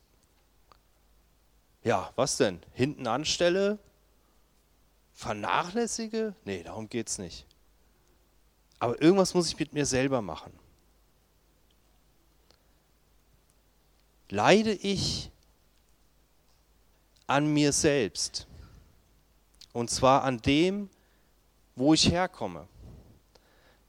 ja, 1.83 2.11
was 2.17 2.39
denn, 2.39 2.59
hinten 2.73 3.07
anstelle, 3.07 3.79
vernachlässige? 5.13 6.35
Nee, 6.47 6.63
darum 6.63 6.89
geht 6.89 7.11
es 7.11 7.19
nicht. 7.19 7.45
Aber 8.79 9.03
irgendwas 9.03 9.35
muss 9.35 9.49
ich 9.49 9.59
mit 9.59 9.75
mir 9.75 9.85
selber 9.85 10.23
machen. 10.23 10.55
Leide 14.31 14.73
ich 14.73 15.31
an 17.27 17.53
mir 17.53 17.73
selbst? 17.75 18.47
Und 19.75 19.91
zwar 19.91 20.23
an 20.23 20.39
dem, 20.39 20.89
wo 21.75 21.93
ich 21.93 22.09
herkomme. 22.09 22.69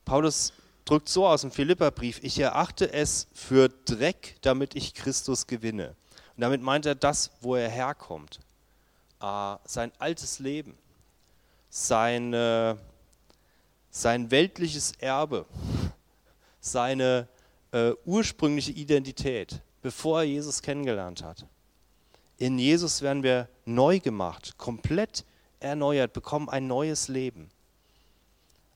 Paulus 0.04 0.52
drückt 0.84 1.08
so 1.08 1.26
aus 1.26 1.42
dem 1.42 1.52
Philipperbrief, 1.52 2.18
ich 2.22 2.38
erachte 2.40 2.92
es 2.92 3.28
für 3.32 3.68
Dreck, 3.68 4.36
damit 4.42 4.74
ich 4.74 4.94
Christus 4.94 5.46
gewinne. 5.46 5.94
Und 6.36 6.40
damit 6.40 6.60
meint 6.60 6.86
er 6.86 6.96
das, 6.96 7.30
wo 7.40 7.54
er 7.54 7.68
herkommt. 7.68 8.40
Äh, 9.22 9.56
sein 9.64 9.92
altes 9.98 10.40
Leben, 10.40 10.76
seine, 11.70 12.78
sein 13.88 14.32
weltliches 14.32 14.92
Erbe, 14.98 15.46
seine 16.58 17.28
äh, 17.70 17.92
ursprüngliche 18.04 18.72
Identität, 18.72 19.60
bevor 19.82 20.22
er 20.22 20.24
Jesus 20.24 20.62
kennengelernt 20.62 21.22
hat. 21.22 21.46
In 22.38 22.58
Jesus 22.58 23.02
werden 23.02 23.22
wir 23.22 23.48
neu 23.64 24.00
gemacht, 24.00 24.58
komplett 24.58 25.24
erneuert, 25.66 26.12
bekommen 26.12 26.48
ein 26.48 26.66
neues 26.66 27.08
Leben. 27.08 27.50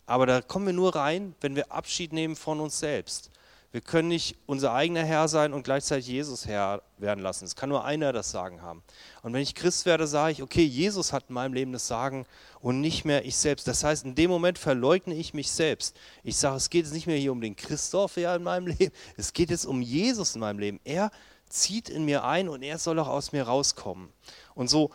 Aber 0.06 0.26
da 0.26 0.42
kommen 0.42 0.66
wir 0.66 0.72
nur 0.72 0.94
rein, 0.96 1.34
wenn 1.40 1.56
wir 1.56 1.70
Abschied 1.72 2.12
nehmen 2.12 2.36
von 2.36 2.60
uns 2.60 2.80
selbst. 2.80 3.30
Wir 3.72 3.80
können 3.80 4.08
nicht 4.08 4.36
unser 4.46 4.72
eigener 4.72 5.04
Herr 5.04 5.28
sein 5.28 5.52
und 5.52 5.62
gleichzeitig 5.62 6.08
Jesus 6.08 6.44
Herr 6.44 6.82
werden 6.98 7.22
lassen. 7.22 7.44
Es 7.44 7.54
kann 7.54 7.68
nur 7.68 7.84
einer 7.84 8.12
das 8.12 8.32
Sagen 8.32 8.62
haben. 8.62 8.82
Und 9.22 9.32
wenn 9.32 9.42
ich 9.42 9.54
Christ 9.54 9.86
werde, 9.86 10.08
sage 10.08 10.32
ich, 10.32 10.42
okay, 10.42 10.64
Jesus 10.64 11.12
hat 11.12 11.26
in 11.28 11.34
meinem 11.34 11.52
Leben 11.52 11.72
das 11.72 11.86
Sagen 11.86 12.26
und 12.60 12.80
nicht 12.80 13.04
mehr 13.04 13.24
ich 13.24 13.36
selbst. 13.36 13.68
Das 13.68 13.84
heißt, 13.84 14.04
in 14.04 14.16
dem 14.16 14.28
Moment 14.28 14.58
verleugne 14.58 15.14
ich 15.14 15.34
mich 15.34 15.52
selbst. 15.52 15.96
Ich 16.24 16.36
sage, 16.36 16.56
es 16.56 16.68
geht 16.68 16.86
jetzt 16.86 16.94
nicht 16.94 17.06
mehr 17.06 17.16
hier 17.16 17.30
um 17.30 17.40
den 17.40 17.54
Christoph 17.54 18.16
ja, 18.16 18.34
in 18.34 18.42
meinem 18.42 18.66
Leben, 18.78 18.92
es 19.16 19.32
geht 19.32 19.50
jetzt 19.50 19.66
um 19.66 19.80
Jesus 19.82 20.34
in 20.34 20.40
meinem 20.40 20.58
Leben. 20.58 20.80
Er 20.82 21.12
zieht 21.48 21.88
in 21.88 22.04
mir 22.04 22.24
ein 22.24 22.48
und 22.48 22.64
er 22.64 22.78
soll 22.78 22.98
auch 22.98 23.08
aus 23.08 23.30
mir 23.30 23.44
rauskommen. 23.44 24.08
Und 24.56 24.68
so 24.68 24.90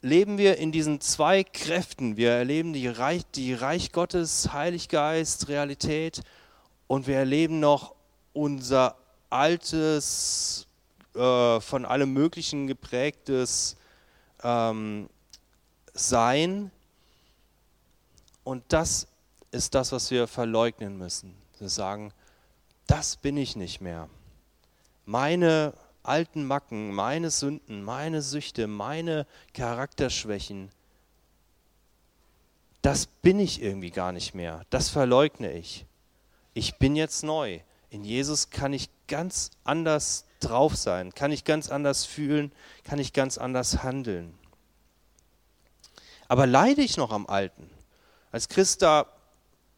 leben 0.00 0.38
wir 0.38 0.58
in 0.58 0.72
diesen 0.72 1.00
zwei 1.00 1.44
Kräften. 1.44 2.16
Wir 2.16 2.30
erleben 2.32 2.72
die 2.72 2.88
Reich, 2.88 3.22
die 3.34 3.54
Reich 3.54 3.92
Gottes, 3.92 4.52
Heiliggeist, 4.52 5.48
Realität 5.48 6.22
und 6.86 7.06
wir 7.06 7.16
erleben 7.16 7.60
noch 7.60 7.94
unser 8.32 8.96
altes, 9.30 10.66
äh, 11.14 11.60
von 11.60 11.84
allem 11.84 12.12
Möglichen 12.12 12.66
geprägtes 12.66 13.76
ähm, 14.42 15.08
Sein. 15.94 16.70
Und 18.44 18.64
das 18.68 19.08
ist 19.50 19.74
das, 19.74 19.92
was 19.92 20.10
wir 20.10 20.26
verleugnen 20.26 20.96
müssen. 20.96 21.34
Wir 21.58 21.68
sagen, 21.68 22.12
das 22.86 23.16
bin 23.16 23.36
ich 23.36 23.56
nicht 23.56 23.80
mehr. 23.80 24.08
Meine 25.04 25.74
alten 26.08 26.44
Macken, 26.44 26.92
meine 26.92 27.30
Sünden, 27.30 27.82
meine 27.82 28.22
Süchte, 28.22 28.66
meine 28.66 29.26
Charakterschwächen, 29.54 30.70
das 32.82 33.06
bin 33.06 33.40
ich 33.40 33.60
irgendwie 33.60 33.90
gar 33.90 34.12
nicht 34.12 34.34
mehr. 34.34 34.62
Das 34.70 34.88
verleugne 34.88 35.52
ich. 35.52 35.84
Ich 36.54 36.76
bin 36.76 36.96
jetzt 36.96 37.22
neu. 37.22 37.60
In 37.90 38.04
Jesus 38.04 38.50
kann 38.50 38.72
ich 38.72 38.88
ganz 39.06 39.50
anders 39.64 40.24
drauf 40.40 40.76
sein, 40.76 41.14
kann 41.14 41.32
ich 41.32 41.44
ganz 41.44 41.70
anders 41.70 42.04
fühlen, 42.04 42.52
kann 42.84 42.98
ich 42.98 43.12
ganz 43.12 43.38
anders 43.38 43.82
handeln. 43.82 44.38
Aber 46.28 46.46
leide 46.46 46.82
ich 46.82 46.96
noch 46.96 47.10
am 47.10 47.26
Alten? 47.26 47.70
Als 48.30 48.48
Christ 48.48 48.82
da 48.82 49.06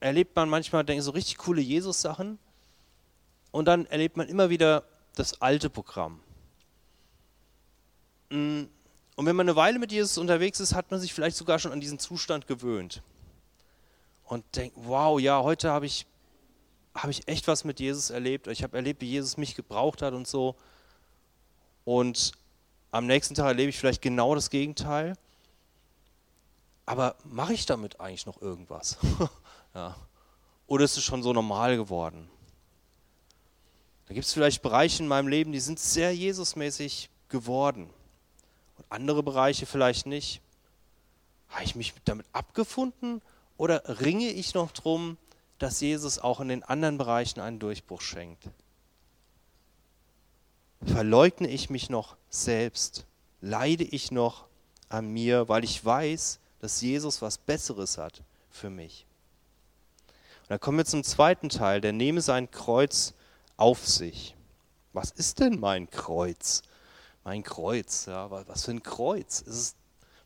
erlebt 0.00 0.34
man 0.34 0.48
manchmal 0.48 0.84
denke, 0.84 1.02
so 1.02 1.12
richtig 1.12 1.38
coole 1.38 1.60
Jesus-Sachen 1.60 2.38
und 3.52 3.66
dann 3.66 3.86
erlebt 3.86 4.16
man 4.16 4.28
immer 4.28 4.50
wieder 4.50 4.84
das 5.20 5.40
alte 5.40 5.68
Programm. 5.70 6.20
Mm, 8.30 8.62
und 9.16 9.26
wenn 9.26 9.36
man 9.36 9.48
eine 9.48 9.56
Weile 9.56 9.78
mit 9.78 9.92
Jesus 9.92 10.16
unterwegs 10.18 10.60
ist, 10.60 10.74
hat 10.74 10.90
man 10.90 10.98
sich 10.98 11.12
vielleicht 11.12 11.36
sogar 11.36 11.58
schon 11.58 11.72
an 11.72 11.80
diesen 11.80 11.98
Zustand 11.98 12.46
gewöhnt. 12.46 13.02
Und 14.24 14.44
denkt, 14.56 14.76
wow, 14.78 15.20
ja, 15.20 15.42
heute 15.42 15.70
habe 15.70 15.84
ich, 15.84 16.06
hab 16.94 17.10
ich 17.10 17.28
echt 17.28 17.48
was 17.48 17.64
mit 17.64 17.80
Jesus 17.80 18.10
erlebt. 18.10 18.46
Ich 18.46 18.62
habe 18.62 18.76
erlebt, 18.76 19.02
wie 19.02 19.10
Jesus 19.10 19.36
mich 19.36 19.54
gebraucht 19.54 20.00
hat 20.00 20.14
und 20.14 20.26
so. 20.26 20.56
Und 21.84 22.32
am 22.90 23.06
nächsten 23.06 23.34
Tag 23.34 23.46
erlebe 23.46 23.68
ich 23.68 23.78
vielleicht 23.78 24.00
genau 24.00 24.34
das 24.34 24.48
Gegenteil. 24.48 25.14
Aber 26.86 27.16
mache 27.24 27.52
ich 27.52 27.66
damit 27.66 28.00
eigentlich 28.00 28.26
noch 28.26 28.40
irgendwas? 28.40 28.96
ja. 29.74 29.96
Oder 30.66 30.84
ist 30.84 30.96
es 30.96 31.04
schon 31.04 31.22
so 31.22 31.32
normal 31.32 31.76
geworden? 31.76 32.30
Da 34.10 34.14
gibt 34.14 34.26
es 34.26 34.32
vielleicht 34.32 34.60
Bereiche 34.60 35.04
in 35.04 35.08
meinem 35.08 35.28
Leben, 35.28 35.52
die 35.52 35.60
sind 35.60 35.78
sehr 35.78 36.12
Jesusmäßig 36.12 37.10
geworden. 37.28 37.88
Und 38.76 38.84
andere 38.88 39.22
Bereiche 39.22 39.66
vielleicht 39.66 40.06
nicht. 40.06 40.40
Habe 41.48 41.62
ich 41.62 41.76
mich 41.76 41.94
damit 42.04 42.26
abgefunden 42.32 43.22
oder 43.56 44.00
ringe 44.00 44.30
ich 44.30 44.52
noch 44.52 44.72
darum, 44.72 45.16
dass 45.60 45.80
Jesus 45.80 46.18
auch 46.18 46.40
in 46.40 46.48
den 46.48 46.64
anderen 46.64 46.98
Bereichen 46.98 47.38
einen 47.38 47.60
Durchbruch 47.60 48.00
schenkt? 48.00 48.48
Verleugne 50.84 51.46
ich 51.46 51.70
mich 51.70 51.88
noch 51.88 52.16
selbst? 52.30 53.06
Leide 53.40 53.84
ich 53.84 54.10
noch 54.10 54.46
an 54.88 55.06
mir, 55.06 55.48
weil 55.48 55.62
ich 55.62 55.84
weiß, 55.84 56.40
dass 56.58 56.80
Jesus 56.80 57.22
was 57.22 57.38
Besseres 57.38 57.96
hat 57.96 58.24
für 58.50 58.70
mich? 58.70 59.06
Und 60.42 60.50
dann 60.50 60.58
kommen 60.58 60.78
wir 60.78 60.84
zum 60.84 61.04
zweiten 61.04 61.48
Teil, 61.48 61.80
der 61.80 61.92
nehme 61.92 62.22
sein 62.22 62.50
Kreuz 62.50 63.14
auf 63.60 63.86
sich. 63.86 64.34
Was 64.92 65.10
ist 65.10 65.38
denn 65.38 65.60
mein 65.60 65.88
Kreuz? 65.90 66.62
Mein 67.24 67.42
Kreuz, 67.42 68.06
ja, 68.06 68.30
was 68.30 68.64
für 68.64 68.70
ein 68.70 68.82
Kreuz? 68.82 69.42
Ist, 69.42 69.76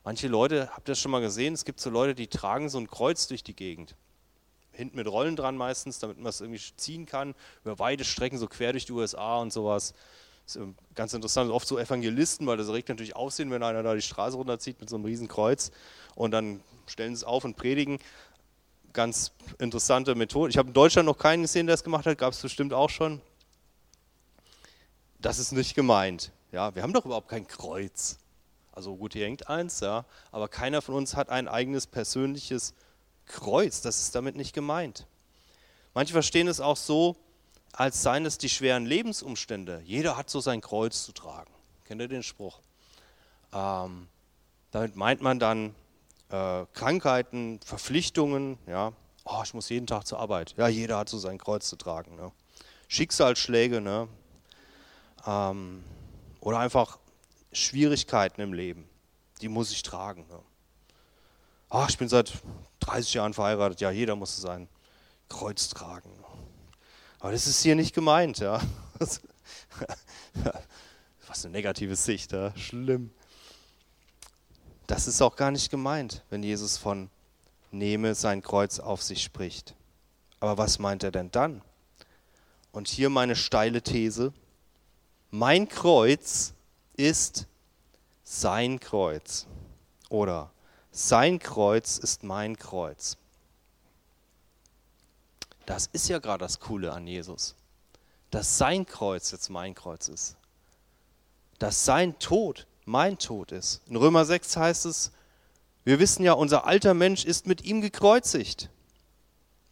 manche 0.05 0.29
Leute, 0.29 0.69
habt 0.69 0.88
ihr 0.88 0.93
das 0.93 1.00
schon 1.00 1.11
mal 1.11 1.21
gesehen? 1.21 1.53
Es 1.53 1.64
gibt 1.64 1.81
so 1.81 1.91
Leute, 1.91 2.14
die 2.14 2.29
tragen 2.29 2.69
so 2.69 2.79
ein 2.79 2.88
Kreuz 2.88 3.26
durch 3.26 3.43
die 3.43 3.55
Gegend. 3.55 3.97
Hinten 4.71 4.97
mit 4.97 5.09
Rollen 5.09 5.35
dran 5.35 5.57
meistens, 5.57 5.99
damit 5.99 6.19
man 6.19 6.26
es 6.29 6.41
irgendwie 6.41 6.62
ziehen 6.76 7.07
kann, 7.07 7.35
über 7.64 7.79
weite 7.79 8.05
Strecken, 8.05 8.38
so 8.38 8.47
quer 8.47 8.73
durch 8.73 8.87
die 8.87 8.93
USA 8.93 9.38
und 9.38 9.53
sowas. 9.53 9.95
Ist 10.47 10.59
ganz 10.95 11.12
interessant, 11.12 11.50
oft 11.50 11.67
so 11.67 11.79
Evangelisten, 11.79 12.47
weil 12.47 12.57
das 12.57 12.69
regt 12.69 12.88
natürlich 12.88 13.17
Aussehen, 13.17 13.50
wenn 13.50 13.62
einer 13.62 13.83
da 13.83 13.95
die 13.95 14.03
Straße 14.03 14.37
runterzieht 14.37 14.79
mit 14.79 14.88
so 14.88 14.97
einem 14.97 15.07
riesen 15.07 15.26
Kreuz 15.26 15.73
und 16.14 16.31
dann 16.31 16.61
stellen 16.87 17.17
sie 17.17 17.21
es 17.21 17.25
auf 17.25 17.45
und 17.45 17.57
predigen 17.57 17.99
ganz 18.95 19.33
interessante 19.59 20.15
Methode. 20.15 20.51
Ich 20.51 20.57
habe 20.57 20.69
in 20.69 20.75
Deutschland 20.75 21.07
noch 21.07 21.19
keinen 21.19 21.43
gesehen, 21.43 21.67
der 21.67 21.75
es 21.75 21.85
gemacht 21.85 22.07
hat, 22.07 22.17
gab 22.17 22.33
es 22.33 22.41
bestimmt 22.41 22.73
auch 22.73 22.89
schon. 22.89 23.21
Das 25.18 25.38
ist 25.38 25.53
nicht 25.53 25.75
gemeint. 25.75 26.33
Ja, 26.53 26.75
wir 26.75 26.83
haben 26.83 26.92
doch 26.92 27.05
überhaupt 27.05 27.29
kein 27.29 27.47
Kreuz. 27.47 28.18
Also 28.73 28.97
gut, 28.97 29.12
hier 29.12 29.27
hängt 29.27 29.49
eins, 29.49 29.81
ja, 29.81 30.05
aber 30.33 30.49
keiner 30.49 30.83
von 30.83 30.95
uns 30.95 31.14
hat 31.14 31.29
ein 31.29 31.49
eigenes 31.49 31.87
persönliches 31.87 32.75
Kreuz. 33.27 33.81
Das 33.83 34.01
ist 34.01 34.14
damit 34.14 34.37
nicht 34.37 34.53
gemeint. 34.53 35.07
Manche 35.92 36.12
verstehen 36.12 36.49
es 36.49 36.61
auch 36.61 36.77
so, 36.77 37.16
als 37.73 38.03
seien 38.03 38.27
es 38.27 38.38
die 38.38 38.49
schweren 38.49 38.87
Lebensumstände. 38.87 39.83
Jeder 39.85 40.16
hat 40.16 40.31
so 40.31 40.40
sein 40.40 40.61
Kreuz 40.61 41.05
zu 41.05 41.12
tragen. 41.12 41.53
Kennt 41.85 42.01
ihr 42.01 42.09
den 42.09 42.23
Spruch? 42.23 42.61
Ähm, 43.53 44.09
damit 44.71 44.97
meint 44.97 45.23
man 45.23 45.38
dann 45.38 45.75
äh, 46.35 46.66
Krankheiten, 46.73 47.61
Verpflichtungen, 47.64 48.59
ja, 48.66 48.92
oh, 49.25 49.40
ich 49.44 49.55
muss 49.55 49.68
jeden 49.68 49.87
Tag 49.87 50.07
zur 50.07 50.18
Arbeit. 50.18 50.55
Ja, 50.57 50.68
jeder 50.68 50.99
hat 50.99 51.09
so 51.09 51.18
sein 51.18 51.38
Kreuz 51.38 51.68
zu 51.68 51.77
tragen. 51.77 52.16
Ne? 52.16 52.33
Schicksalsschläge, 52.88 53.81
ne? 53.81 54.09
Ähm, 55.27 55.85
oder 56.40 56.59
einfach 56.59 56.99
Schwierigkeiten 57.53 58.40
im 58.40 58.53
Leben, 58.53 58.88
die 59.40 59.49
muss 59.49 59.70
ich 59.70 59.83
tragen. 59.83 60.27
Ne? 60.29 60.40
Ach, 61.70 61.88
ich 61.88 61.99
bin 61.99 62.09
seit 62.09 62.33
30 62.81 63.14
Jahren 63.14 63.33
verheiratet, 63.35 63.81
ja, 63.81 63.90
jeder 63.90 64.16
muss 64.16 64.37
sein 64.37 64.68
Kreuz 65.29 65.68
tragen. 65.68 66.11
Aber 67.20 67.33
das 67.33 67.47
ist 67.47 67.62
hier 67.62 67.75
nicht 67.75 67.94
gemeint, 67.94 68.40
ja. 68.40 68.61
Was 71.27 71.44
eine 71.44 71.53
negative 71.53 71.97
Sicht, 71.97 72.33
ja. 72.33 72.55
schlimm. 72.57 73.12
Das 74.87 75.07
ist 75.07 75.23
auch 75.23 75.37
gar 75.37 75.51
nicht 75.51 75.70
gemeint, 75.70 76.23
wenn 76.31 76.42
Jesus 76.42 76.77
von 76.77 77.11
nehme 77.70 78.14
sein 78.14 78.42
Kreuz 78.42 78.79
auf 78.79 79.03
sich 79.03 79.23
spricht. 79.23 79.75
Aber 80.40 80.59
was 80.59 80.79
meint 80.79 81.03
er 81.03 81.11
denn 81.11 81.31
dann? 81.31 81.62
Und 82.73 82.88
hier 82.88 83.09
meine 83.09 83.37
steile 83.37 83.83
These. 83.83 84.33
Mein 85.31 85.68
Kreuz 85.68 86.55
ist 86.97 87.47
sein 88.25 88.79
Kreuz. 88.79 89.47
Oder 90.09 90.51
sein 90.92 91.38
Kreuz 91.38 91.99
ist 91.99 92.23
mein 92.23 92.57
Kreuz. 92.57 93.16
Das 95.66 95.87
ist 95.92 96.09
ja 96.09 96.18
gerade 96.18 96.44
das 96.44 96.61
Coole 96.61 96.92
an 96.92 97.07
Jesus. 97.07 97.55
Dass 98.31 98.59
sein 98.59 98.85
Kreuz 98.85 99.31
jetzt 99.31 99.49
mein 99.49 99.75
Kreuz 99.75 100.09
ist. 100.09 100.37
Dass 101.59 101.85
sein 101.85 102.18
Tod 102.18 102.66
mein 102.85 103.18
Tod 103.18 103.53
ist. 103.53 103.83
In 103.87 103.97
Römer 103.97 104.25
6 104.25 104.57
heißt 104.57 104.87
es, 104.87 105.12
wir 105.85 105.99
wissen 105.99 106.25
ja, 106.25 106.33
unser 106.33 106.66
alter 106.66 106.94
Mensch 106.94 107.25
ist 107.25 107.47
mit 107.47 107.64
ihm 107.64 107.81
gekreuzigt, 107.81 108.70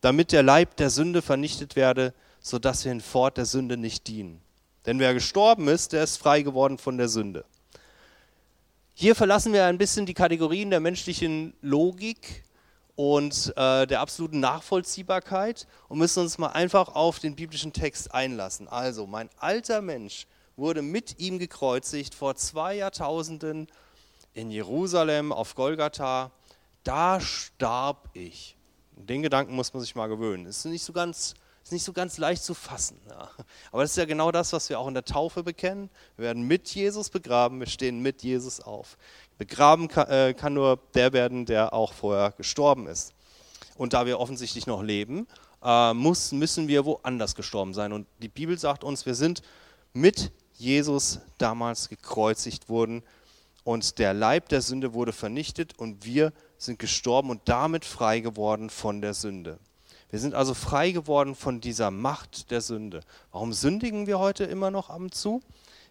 damit 0.00 0.32
der 0.32 0.42
Leib 0.42 0.76
der 0.76 0.90
Sünde 0.90 1.22
vernichtet 1.22 1.76
werde, 1.76 2.12
sodass 2.40 2.84
wir 2.84 2.92
hinfort 2.92 3.36
der 3.38 3.46
Sünde 3.46 3.76
nicht 3.76 4.08
dienen. 4.08 4.40
Denn 4.84 4.98
wer 4.98 5.14
gestorben 5.14 5.68
ist, 5.68 5.92
der 5.92 6.04
ist 6.04 6.16
frei 6.16 6.42
geworden 6.42 6.76
von 6.76 6.98
der 6.98 7.08
Sünde. 7.08 7.44
Hier 8.94 9.14
verlassen 9.14 9.52
wir 9.52 9.64
ein 9.64 9.78
bisschen 9.78 10.04
die 10.04 10.14
Kategorien 10.14 10.70
der 10.70 10.80
menschlichen 10.80 11.54
Logik 11.62 12.44
und 12.94 13.54
äh, 13.56 13.86
der 13.86 14.00
absoluten 14.00 14.40
Nachvollziehbarkeit 14.40 15.66
und 15.88 15.98
müssen 15.98 16.20
uns 16.20 16.36
mal 16.36 16.48
einfach 16.48 16.94
auf 16.94 17.18
den 17.18 17.34
biblischen 17.34 17.72
Text 17.72 18.12
einlassen. 18.12 18.68
Also, 18.68 19.06
mein 19.06 19.30
alter 19.38 19.80
Mensch 19.80 20.26
wurde 20.62 20.80
mit 20.80 21.18
ihm 21.18 21.40
gekreuzigt 21.40 22.14
vor 22.14 22.36
zwei 22.36 22.76
Jahrtausenden 22.76 23.66
in 24.32 24.52
Jerusalem 24.52 25.32
auf 25.32 25.56
Golgatha. 25.56 26.30
Da 26.84 27.20
starb 27.20 28.08
ich. 28.12 28.56
Den 28.92 29.22
Gedanken 29.22 29.56
muss 29.56 29.74
man 29.74 29.82
sich 29.82 29.96
mal 29.96 30.06
gewöhnen. 30.06 30.46
Ist 30.46 30.64
nicht 30.64 30.84
so 30.84 30.92
ganz, 30.92 31.34
ist 31.64 31.72
nicht 31.72 31.82
so 31.82 31.92
ganz 31.92 32.16
leicht 32.16 32.44
zu 32.44 32.54
fassen. 32.54 33.00
Ja. 33.10 33.28
Aber 33.72 33.82
das 33.82 33.90
ist 33.90 33.96
ja 33.96 34.04
genau 34.04 34.30
das, 34.30 34.52
was 34.52 34.68
wir 34.68 34.78
auch 34.78 34.86
in 34.86 34.94
der 34.94 35.04
Taufe 35.04 35.42
bekennen. 35.42 35.90
Wir 36.16 36.26
werden 36.26 36.44
mit 36.44 36.72
Jesus 36.72 37.10
begraben, 37.10 37.58
wir 37.58 37.66
stehen 37.66 38.00
mit 38.00 38.22
Jesus 38.22 38.60
auf. 38.60 38.96
Begraben 39.38 39.88
kann, 39.88 40.08
äh, 40.10 40.32
kann 40.32 40.54
nur 40.54 40.78
der 40.94 41.12
werden, 41.12 41.44
der 41.44 41.72
auch 41.72 41.92
vorher 41.92 42.30
gestorben 42.36 42.86
ist. 42.86 43.14
Und 43.76 43.94
da 43.94 44.06
wir 44.06 44.20
offensichtlich 44.20 44.68
noch 44.68 44.82
leben, 44.84 45.26
äh, 45.60 45.92
muss, 45.92 46.30
müssen 46.30 46.68
wir 46.68 46.84
woanders 46.84 47.34
gestorben 47.34 47.74
sein. 47.74 47.92
Und 47.92 48.06
die 48.20 48.28
Bibel 48.28 48.56
sagt 48.56 48.84
uns, 48.84 49.06
wir 49.06 49.16
sind 49.16 49.42
mit 49.92 50.30
Jesus 50.54 51.20
damals 51.38 51.88
gekreuzigt 51.88 52.68
wurden 52.68 53.02
und 53.64 53.98
der 53.98 54.14
Leib 54.14 54.48
der 54.48 54.60
Sünde 54.60 54.94
wurde 54.94 55.12
vernichtet 55.12 55.78
und 55.78 56.04
wir 56.04 56.32
sind 56.58 56.78
gestorben 56.78 57.30
und 57.30 57.42
damit 57.46 57.84
frei 57.84 58.20
geworden 58.20 58.70
von 58.70 59.00
der 59.00 59.14
Sünde. 59.14 59.58
Wir 60.10 60.18
sind 60.18 60.34
also 60.34 60.52
frei 60.52 60.90
geworden 60.90 61.34
von 61.34 61.60
dieser 61.60 61.90
Macht 61.90 62.50
der 62.50 62.60
Sünde. 62.60 63.00
Warum 63.30 63.52
sündigen 63.52 64.06
wir 64.06 64.18
heute 64.18 64.44
immer 64.44 64.70
noch 64.70 64.90
ab 64.90 65.00
und 65.00 65.14
zu? 65.14 65.42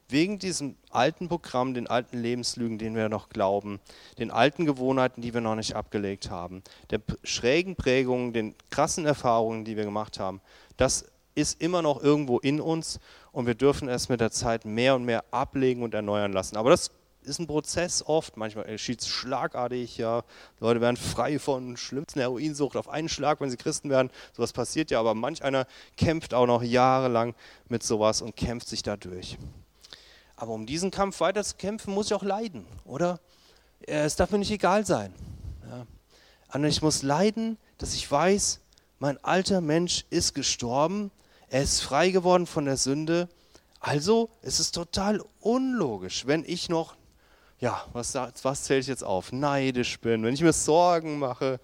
Wegen 0.10 0.40
diesem 0.40 0.76
alten 0.90 1.28
Programm, 1.28 1.74
den 1.74 1.88
alten 1.88 2.22
Lebenslügen, 2.22 2.78
denen 2.78 2.96
wir 2.96 3.10
noch 3.10 3.30
glauben, 3.30 3.80
den 4.20 4.30
alten 4.30 4.66
Gewohnheiten, 4.66 5.22
die 5.22 5.34
wir 5.34 5.42
noch 5.42 5.56
nicht 5.56 5.76
abgelegt 5.76 6.30
haben, 6.30 6.64
der 6.90 7.02
schrägen 7.24 7.76
Prägungen, 7.76 8.34
den 8.34 8.54
krassen 8.70 9.06
Erfahrungen, 9.06 9.66
die 9.66 9.78
wir 9.78 9.86
gemacht 9.86 10.20
haben. 10.20 10.42
Das 10.78 11.06
ist 11.34 11.62
immer 11.62 11.82
noch 11.82 12.04
irgendwo 12.04 12.40
in 12.40 12.60
uns 12.60 13.00
und 13.32 13.46
wir 13.46 13.56
dürfen 13.56 13.90
es 13.90 14.10
mit 14.10 14.22
der 14.22 14.32
Zeit 14.32 14.66
mehr 14.66 14.96
und 14.96 15.06
mehr 15.06 15.24
ablegen 15.32 15.84
und 15.84 15.94
erneuern 15.94 16.34
lassen. 16.34 16.58
Aber 16.58 16.70
das 16.70 16.92
ist 17.24 17.40
ein 17.40 17.48
Prozess 17.48 18.04
oft, 18.04 18.36
manchmal 18.38 18.66
geschieht 18.66 19.02
es 19.02 19.08
schlagartig, 19.08 19.98
ja. 19.98 20.24
Leute 20.60 20.82
werden 20.82 20.98
frei 20.98 21.40
von 21.40 21.78
schlimmsten 21.78 22.20
Heroinsucht 22.20 22.76
auf 22.76 22.90
einen 22.90 23.10
Schlag, 23.10 23.42
wenn 23.42 23.50
sie 23.50 23.58
Christen 23.58 23.90
werden. 23.90 24.10
Sowas 24.34 24.54
passiert 24.54 24.92
ja, 24.92 25.00
aber 25.00 25.14
manch 25.14 25.44
einer 25.44 25.68
kämpft 25.98 26.34
auch 26.34 26.48
noch 26.48 26.64
jahrelang 26.64 27.36
mit 27.70 27.84
sowas 27.84 28.22
und 28.22 28.36
kämpft 28.36 28.68
sich 28.68 28.82
dadurch. 28.84 29.38
Aber 30.36 30.54
um 30.54 30.66
diesen 30.66 30.90
Kampf 30.90 31.20
weiter 31.20 31.44
zu 31.44 31.56
kämpfen, 31.56 31.94
muss 31.94 32.08
ich 32.08 32.14
auch 32.16 32.24
leiden, 32.24 32.66
oder? 32.86 33.20
Es 33.82 34.16
darf 34.16 34.32
mir 34.32 34.40
nicht 34.40 34.52
egal 34.52 34.86
sein. 34.86 35.14
Ja. 35.70 36.66
Ich 36.66 36.82
muss 36.82 37.04
leiden, 37.04 37.58
dass 37.78 37.94
ich 37.94 38.10
weiß, 38.12 38.60
mein 39.00 39.24
alter 39.24 39.62
Mensch 39.62 40.06
ist 40.10 40.34
gestorben, 40.34 41.12
er 41.52 41.64
ist 41.64 41.82
frei 41.82 42.12
geworden 42.12 42.48
von 42.48 42.64
der 42.64 42.78
Sünde. 42.78 43.28
Also 43.82 44.30
ist 44.42 44.60
es 44.60 44.72
total 44.72 45.22
unlogisch, 45.42 46.26
wenn 46.26 46.46
ich 46.46 46.70
noch, 46.70 46.96
ja, 47.60 47.86
was, 47.92 48.16
was 48.16 48.64
zähle 48.64 48.80
ich 48.80 48.88
jetzt 48.88 49.04
auf? 49.04 49.34
Neidisch 49.34 50.00
bin, 50.00 50.24
wenn 50.24 50.34
ich 50.34 50.42
mir 50.42 50.54
Sorgen 50.54 51.20
mache, 51.20 51.60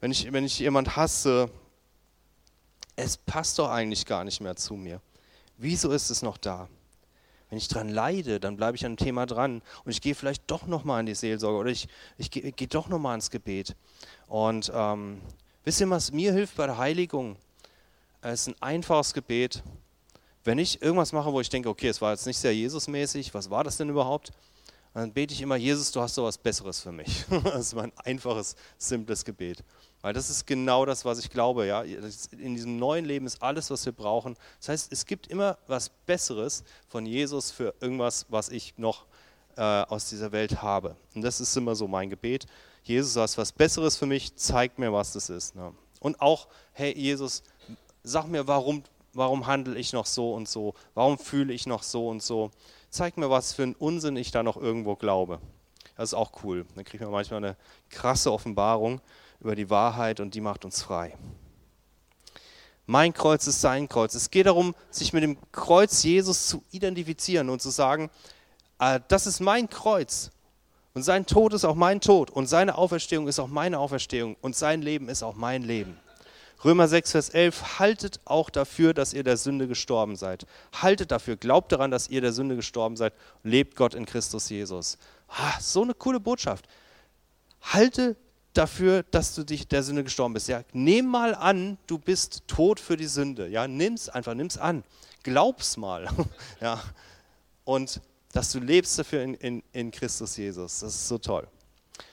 wenn 0.00 0.12
ich, 0.12 0.32
wenn 0.32 0.44
ich 0.44 0.60
jemand 0.60 0.96
hasse. 0.96 1.50
Es 2.94 3.16
passt 3.16 3.58
doch 3.58 3.68
eigentlich 3.68 4.06
gar 4.06 4.22
nicht 4.22 4.40
mehr 4.40 4.54
zu 4.54 4.74
mir. 4.74 5.00
Wieso 5.56 5.90
ist 5.90 6.10
es 6.10 6.22
noch 6.22 6.36
da? 6.36 6.68
Wenn 7.50 7.58
ich 7.58 7.66
dran 7.66 7.88
leide, 7.88 8.38
dann 8.38 8.56
bleibe 8.56 8.76
ich 8.76 8.86
an 8.86 8.92
dem 8.92 9.04
Thema 9.04 9.26
dran 9.26 9.60
und 9.84 9.90
ich 9.90 10.00
gehe 10.00 10.14
vielleicht 10.14 10.48
doch 10.50 10.68
nochmal 10.68 11.00
in 11.00 11.06
die 11.06 11.16
Seelsorge 11.16 11.58
oder 11.58 11.70
ich, 11.70 11.88
ich 12.16 12.30
gehe, 12.30 12.52
gehe 12.52 12.68
doch 12.68 12.86
nochmal 12.88 13.16
ins 13.16 13.30
Gebet. 13.30 13.74
Und 14.28 14.70
ähm, 14.72 15.20
wisst 15.64 15.80
ihr, 15.80 15.90
was 15.90 16.12
mir 16.12 16.32
hilft 16.32 16.56
bei 16.56 16.66
der 16.66 16.78
Heiligung? 16.78 17.36
Es 18.24 18.42
ist 18.42 18.48
ein 18.48 18.62
einfaches 18.62 19.14
Gebet. 19.14 19.64
Wenn 20.44 20.58
ich 20.58 20.80
irgendwas 20.80 21.12
mache, 21.12 21.32
wo 21.32 21.40
ich 21.40 21.48
denke, 21.48 21.68
okay, 21.68 21.88
es 21.88 22.00
war 22.00 22.12
jetzt 22.12 22.26
nicht 22.26 22.38
sehr 22.38 22.54
Jesusmäßig, 22.54 23.34
was 23.34 23.50
war 23.50 23.64
das 23.64 23.78
denn 23.78 23.88
überhaupt? 23.88 24.30
Dann 24.94 25.12
bete 25.12 25.34
ich 25.34 25.40
immer, 25.40 25.56
Jesus, 25.56 25.90
du 25.90 26.00
hast 26.00 26.14
so 26.14 26.22
was 26.22 26.38
Besseres 26.38 26.80
für 26.80 26.92
mich. 26.92 27.24
das 27.44 27.66
ist 27.66 27.74
mein 27.74 27.92
einfaches, 28.04 28.54
simples 28.78 29.24
Gebet. 29.24 29.64
Weil 30.02 30.12
das 30.12 30.30
ist 30.30 30.46
genau 30.46 30.86
das, 30.86 31.04
was 31.04 31.18
ich 31.18 31.30
glaube. 31.30 31.66
Ja? 31.66 31.82
In 31.82 32.54
diesem 32.54 32.76
neuen 32.78 33.04
Leben 33.04 33.26
ist 33.26 33.42
alles, 33.42 33.70
was 33.70 33.84
wir 33.86 33.92
brauchen. 33.92 34.36
Das 34.60 34.68
heißt, 34.68 34.92
es 34.92 35.04
gibt 35.04 35.26
immer 35.26 35.58
was 35.66 35.88
Besseres 35.88 36.62
von 36.88 37.06
Jesus 37.06 37.50
für 37.50 37.74
irgendwas, 37.80 38.26
was 38.28 38.50
ich 38.50 38.74
noch 38.76 39.06
äh, 39.56 39.62
aus 39.62 40.08
dieser 40.10 40.30
Welt 40.30 40.62
habe. 40.62 40.96
Und 41.16 41.22
das 41.22 41.40
ist 41.40 41.56
immer 41.56 41.74
so 41.74 41.88
mein 41.88 42.08
Gebet. 42.08 42.46
Jesus, 42.84 43.14
du 43.14 43.20
hast 43.20 43.36
was 43.36 43.50
Besseres 43.50 43.96
für 43.96 44.06
mich, 44.06 44.36
zeig 44.36 44.78
mir, 44.78 44.92
was 44.92 45.12
das 45.12 45.28
ist. 45.28 45.56
Ne? 45.56 45.72
Und 45.98 46.20
auch, 46.20 46.48
hey 46.72 46.96
Jesus, 46.96 47.42
sag 48.02 48.26
mir, 48.26 48.46
warum, 48.46 48.82
warum 49.12 49.46
handle 49.46 49.78
ich 49.78 49.92
noch 49.92 50.06
so 50.06 50.34
und 50.34 50.48
so? 50.48 50.74
Warum 50.94 51.18
fühle 51.18 51.52
ich 51.52 51.66
noch 51.66 51.82
so 51.82 52.08
und 52.08 52.22
so? 52.22 52.50
Zeig 52.90 53.16
mir, 53.16 53.30
was 53.30 53.52
für 53.52 53.62
einen 53.62 53.74
Unsinn 53.74 54.16
ich 54.16 54.30
da 54.30 54.42
noch 54.42 54.56
irgendwo 54.56 54.96
glaube. 54.96 55.40
Das 55.96 56.10
ist 56.10 56.14
auch 56.14 56.42
cool. 56.42 56.66
Dann 56.74 56.84
kriegt 56.84 57.02
man 57.02 57.12
manchmal 57.12 57.44
eine 57.44 57.56
krasse 57.90 58.32
Offenbarung 58.32 59.00
über 59.40 59.54
die 59.54 59.70
Wahrheit 59.70 60.20
und 60.20 60.34
die 60.34 60.40
macht 60.40 60.64
uns 60.64 60.82
frei. 60.82 61.16
Mein 62.86 63.14
Kreuz 63.14 63.46
ist 63.46 63.60
sein 63.60 63.88
Kreuz. 63.88 64.14
Es 64.14 64.30
geht 64.30 64.46
darum, 64.46 64.74
sich 64.90 65.12
mit 65.12 65.22
dem 65.22 65.38
Kreuz 65.52 66.02
Jesus 66.02 66.46
zu 66.46 66.62
identifizieren 66.72 67.48
und 67.48 67.62
zu 67.62 67.70
sagen, 67.70 68.10
äh, 68.78 69.00
das 69.08 69.26
ist 69.26 69.40
mein 69.40 69.68
Kreuz 69.68 70.30
und 70.94 71.02
sein 71.02 71.24
Tod 71.24 71.54
ist 71.54 71.64
auch 71.64 71.76
mein 71.76 72.00
Tod 72.00 72.30
und 72.30 72.46
seine 72.46 72.76
Auferstehung 72.76 73.28
ist 73.28 73.38
auch 73.38 73.48
meine 73.48 73.78
Auferstehung 73.78 74.36
und 74.40 74.56
sein 74.56 74.82
Leben 74.82 75.08
ist 75.08 75.22
auch 75.22 75.34
mein 75.34 75.62
Leben. 75.62 75.98
Römer 76.64 76.86
6, 76.86 77.10
Vers 77.10 77.28
11, 77.30 77.80
haltet 77.80 78.20
auch 78.24 78.48
dafür, 78.48 78.94
dass 78.94 79.14
ihr 79.14 79.24
der 79.24 79.36
Sünde 79.36 79.66
gestorben 79.66 80.16
seid. 80.16 80.46
Haltet 80.72 81.10
dafür, 81.10 81.36
glaubt 81.36 81.72
daran, 81.72 81.90
dass 81.90 82.08
ihr 82.08 82.20
der 82.20 82.32
Sünde 82.32 82.54
gestorben 82.54 82.96
seid, 82.96 83.14
lebt 83.42 83.76
Gott 83.76 83.94
in 83.94 84.06
Christus 84.06 84.48
Jesus. 84.48 84.98
Ah, 85.28 85.58
so 85.60 85.82
eine 85.82 85.94
coole 85.94 86.20
Botschaft. 86.20 86.66
Halte 87.62 88.16
dafür, 88.54 89.02
dass 89.10 89.34
du 89.34 89.44
dich 89.44 89.66
der 89.66 89.82
Sünde 89.82 90.04
gestorben 90.04 90.34
bist. 90.34 90.48
Ja, 90.48 90.62
nimm 90.72 91.06
mal 91.06 91.34
an, 91.34 91.78
du 91.86 91.98
bist 91.98 92.42
tot 92.46 92.78
für 92.78 92.96
die 92.96 93.06
Sünde. 93.06 93.48
Ja, 93.48 93.66
nimm's 93.66 94.08
einfach, 94.08 94.34
nimm's 94.34 94.58
an. 94.58 94.84
Glaub's 95.22 95.76
mal. 95.76 96.08
ja. 96.60 96.80
Und 97.64 98.00
dass 98.32 98.52
du 98.52 98.60
lebst 98.60 98.98
dafür 98.98 99.22
in, 99.22 99.34
in, 99.34 99.62
in 99.72 99.90
Christus 99.90 100.36
Jesus. 100.36 100.80
Das 100.80 100.94
ist 100.94 101.08
so 101.08 101.18
toll. 101.18 101.46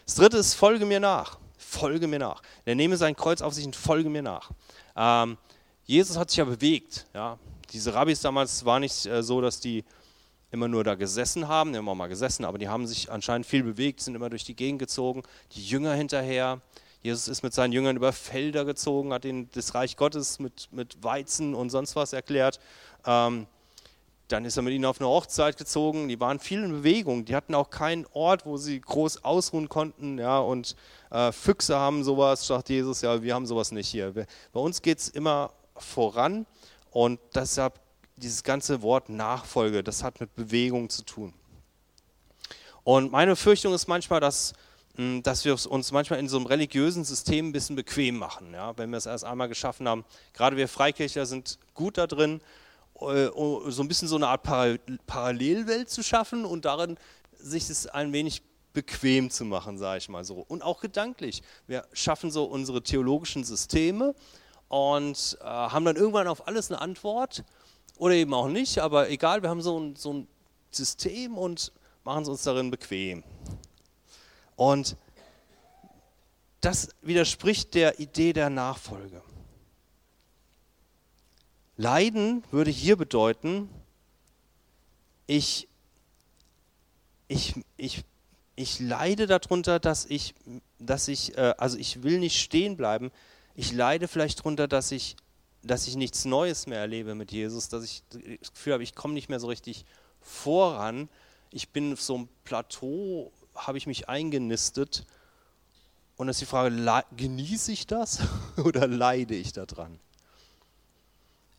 Das 0.06 0.16
dritte 0.16 0.38
ist, 0.38 0.54
folge 0.54 0.86
mir 0.86 1.00
nach. 1.00 1.39
Folge 1.60 2.08
mir 2.08 2.20
nach. 2.20 2.42
Er 2.66 2.76
nehme 2.76 2.98
sein 2.98 3.16
Kreuz 3.16 3.42
auf 3.42 3.54
sich 3.54 3.66
und 3.66 3.76
folge 3.76 4.10
mir 4.10 4.24
nach. 4.24 4.52
Ähm, 4.96 5.38
Jesus 5.84 6.18
hat 6.18 6.30
sich 6.30 6.38
ja 6.38 6.46
bewegt. 6.46 7.06
Ja. 7.14 7.38
Diese 7.74 7.94
Rabbis 7.94 8.22
damals 8.22 8.66
war 8.66 8.80
nicht 8.80 9.06
äh, 9.06 9.22
so, 9.22 9.42
dass 9.42 9.60
die 9.60 9.84
immer 10.52 10.68
nur 10.68 10.84
da 10.84 10.96
gesessen 10.96 11.48
haben, 11.48 11.76
immer 11.76 11.94
mal 11.94 12.08
gesessen, 12.08 12.46
aber 12.46 12.58
die 12.58 12.70
haben 12.70 12.88
sich 12.88 13.12
anscheinend 13.12 13.46
viel 13.46 13.64
bewegt, 13.64 14.02
sind 14.02 14.16
immer 14.16 14.30
durch 14.30 14.46
die 14.46 14.56
Gegend 14.56 14.80
gezogen, 14.80 15.22
die 15.52 15.64
Jünger 15.64 15.94
hinterher. 15.94 16.62
Jesus 17.02 17.28
ist 17.28 17.44
mit 17.44 17.54
seinen 17.54 17.72
Jüngern 17.72 17.96
über 17.96 18.12
Felder 18.14 18.66
gezogen, 18.66 19.14
hat 19.14 19.26
ihnen 19.26 19.50
das 19.54 19.76
Reich 19.76 19.96
Gottes 19.96 20.40
mit, 20.40 20.70
mit 20.72 21.04
Weizen 21.04 21.54
und 21.54 21.70
sonst 21.70 21.96
was 21.96 22.14
erklärt. 22.14 22.60
Ähm, 23.06 23.46
dann 24.30 24.46
ist 24.46 24.58
er 24.58 24.64
mit 24.64 24.74
ihnen 24.74 24.86
auf 24.86 25.02
eine 25.02 25.10
Hochzeit 25.10 25.58
gezogen. 25.58 26.08
Die 26.08 26.20
waren 26.20 26.40
viel 26.40 26.64
in 26.64 26.72
Bewegung. 26.72 27.26
Die 27.26 27.36
hatten 27.36 27.56
auch 27.56 27.70
keinen 27.70 28.06
Ort, 28.14 28.46
wo 28.46 28.58
sie 28.58 28.80
groß 28.80 29.24
ausruhen 29.24 29.70
konnten. 29.70 30.20
Ja, 30.20 30.40
und 30.40 30.76
äh, 31.10 31.32
Füchse 31.32 31.78
haben 31.78 32.04
sowas, 32.04 32.46
sagt 32.46 32.70
Jesus. 32.70 33.02
Ja, 33.02 33.22
wir 33.22 33.34
haben 33.34 33.48
sowas 33.48 33.72
nicht 33.72 33.90
hier. 33.90 34.14
Bei 34.54 34.60
uns 34.60 34.82
geht 34.82 35.00
es 35.00 35.10
immer 35.10 35.52
voran. 35.76 36.46
Und 36.92 37.20
deshalb 37.34 37.80
dieses 38.18 38.44
ganze 38.44 38.82
Wort 38.82 39.10
Nachfolge, 39.10 39.84
das 39.84 40.04
hat 40.04 40.20
mit 40.20 40.36
Bewegung 40.36 40.90
zu 40.90 41.04
tun. 41.04 41.34
Und 42.84 43.12
meine 43.12 43.36
Fürchtung 43.36 43.74
ist 43.74 43.88
manchmal, 43.88 44.20
dass, 44.20 44.54
hm, 44.96 45.24
dass 45.24 45.44
wir 45.44 45.54
uns 45.54 45.92
manchmal 45.92 46.20
in 46.20 46.30
so 46.30 46.38
einem 46.38 46.46
religiösen 46.46 47.04
System 47.04 47.50
ein 47.50 47.52
bisschen 47.52 47.76
bequem 47.76 48.18
machen, 48.18 48.54
ja, 48.54 48.78
wenn 48.78 48.92
wir 48.92 48.98
es 48.98 49.06
erst 49.06 49.26
einmal 49.26 49.48
geschaffen 49.48 49.88
haben. 49.88 50.06
Gerade 50.34 50.56
wir 50.56 50.68
Freikirchler 50.68 51.26
sind 51.26 51.58
gut 51.74 51.98
da 51.98 52.08
drin, 52.08 52.42
so 53.00 53.82
ein 53.82 53.88
bisschen 53.88 54.08
so 54.08 54.16
eine 54.16 54.28
Art 54.28 54.44
Parallelwelt 54.44 55.90
zu 55.90 56.04
schaffen 56.04 56.46
und 56.46 56.66
darin 56.66 56.98
sich 57.38 57.70
es 57.70 57.88
ein 57.88 58.12
wenig 58.14 58.42
bequem 58.74 59.30
zu 59.30 59.46
machen, 59.46 59.78
sage 59.78 60.00
ich 60.00 60.10
mal 60.10 60.24
so. 60.24 60.46
Und 60.48 60.62
auch 60.62 60.82
gedanklich. 60.82 61.42
Wir 61.68 61.86
schaffen 61.94 62.32
so 62.32 62.46
unsere 62.46 62.84
theologischen 62.84 63.44
Systeme 63.44 64.14
und 64.68 65.38
äh, 65.42 65.46
haben 65.46 65.86
dann 65.86 65.96
irgendwann 65.96 66.28
auf 66.28 66.48
alles 66.48 66.72
eine 66.72 66.82
Antwort 66.82 67.44
oder 67.98 68.14
eben 68.14 68.34
auch 68.34 68.48
nicht, 68.48 68.80
aber 68.80 69.10
egal, 69.10 69.42
wir 69.42 69.50
haben 69.50 69.62
so 69.62 69.80
ein, 69.80 69.96
so 69.96 70.14
ein 70.14 70.28
System 70.72 71.38
und 71.38 71.72
machen 72.04 72.24
es 72.24 72.30
uns 72.30 72.44
darin 72.44 72.72
bequem. 72.72 73.24
Und 74.56 74.96
das 76.62 76.90
widerspricht 77.02 77.74
der 77.74 78.00
Idee 78.00 78.34
der 78.34 78.50
Nachfolge. 78.50 79.22
Leiden 81.80 82.44
würde 82.52 82.72
hier 82.72 82.98
bedeuten, 82.98 83.70
ich, 85.28 85.70
ich, 87.30 87.56
ich, 87.78 88.04
ich 88.58 88.82
leide 88.82 89.28
darunter, 89.28 89.80
dass 89.80 90.06
ich, 90.06 90.36
dass 90.78 91.08
ich, 91.08 91.38
äh, 91.38 91.54
also 91.58 91.78
ich 91.78 92.04
will 92.04 92.20
nicht 92.20 92.38
stehen 92.38 92.76
bleiben. 92.76 93.12
Ich 93.56 93.72
leide 93.72 94.10
vielleicht 94.10 94.40
darunter, 94.40 94.68
dass 94.68 94.92
ich 94.92 95.16
dass 95.62 95.88
ich 95.88 95.96
nichts 95.96 96.26
Neues 96.26 96.68
mehr 96.68 96.80
erlebe 96.80 97.16
mit 97.16 97.32
Jesus, 97.32 97.70
dass 97.70 97.84
ich 97.84 98.04
das 98.10 98.54
Gefühl 98.54 98.74
habe, 98.74 98.84
ich 98.84 98.96
komme 98.96 99.14
nicht 99.14 99.30
mehr 99.30 99.40
so 99.40 99.48
richtig 99.48 99.86
voran. 100.22 101.10
Ich 101.52 101.70
bin 101.70 101.94
auf 101.94 102.02
so 102.02 102.16
einem 102.16 102.30
Plateau, 102.44 103.32
habe 103.56 103.78
ich 103.78 103.88
mich 103.88 104.08
eingenistet. 104.08 105.06
Und 106.16 106.28
dann 106.28 106.32
ist 106.32 106.42
die 106.42 106.46
Frage, 106.46 107.04
genieße 107.16 107.72
ich 107.72 107.88
das 107.88 108.20
oder 108.64 108.88
leide 108.88 109.36
ich 109.36 109.54
daran? 109.54 110.00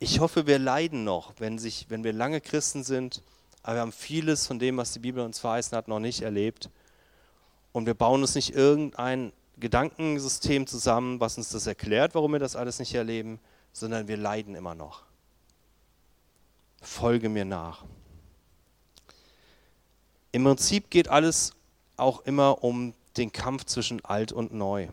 Ich 0.02 0.18
hoffe, 0.18 0.46
wir 0.46 0.58
leiden 0.58 1.04
noch, 1.04 1.34
wenn, 1.40 1.58
sich, 1.58 1.84
wenn 1.90 2.04
wir 2.04 2.14
lange 2.14 2.40
Christen 2.40 2.84
sind, 2.84 3.22
aber 3.62 3.76
wir 3.76 3.80
haben 3.82 3.92
vieles 3.92 4.46
von 4.46 4.58
dem, 4.58 4.78
was 4.78 4.92
die 4.92 4.98
Bibel 4.98 5.22
uns 5.22 5.38
verheißen 5.38 5.76
hat, 5.76 5.88
noch 5.88 6.00
nicht 6.00 6.22
erlebt. 6.22 6.70
Und 7.72 7.84
wir 7.84 7.92
bauen 7.92 8.22
uns 8.22 8.34
nicht 8.34 8.54
irgendein 8.54 9.30
Gedankensystem 9.58 10.66
zusammen, 10.66 11.20
was 11.20 11.36
uns 11.36 11.50
das 11.50 11.66
erklärt, 11.66 12.14
warum 12.14 12.32
wir 12.32 12.38
das 12.38 12.56
alles 12.56 12.78
nicht 12.78 12.94
erleben, 12.94 13.40
sondern 13.74 14.08
wir 14.08 14.16
leiden 14.16 14.54
immer 14.54 14.74
noch. 14.74 15.02
Folge 16.80 17.28
mir 17.28 17.44
nach. 17.44 17.84
Im 20.32 20.44
Prinzip 20.44 20.88
geht 20.88 21.08
alles 21.08 21.52
auch 21.98 22.20
immer 22.20 22.64
um 22.64 22.94
den 23.18 23.32
Kampf 23.32 23.66
zwischen 23.66 24.02
alt 24.02 24.32
und 24.32 24.54
neu. 24.54 24.88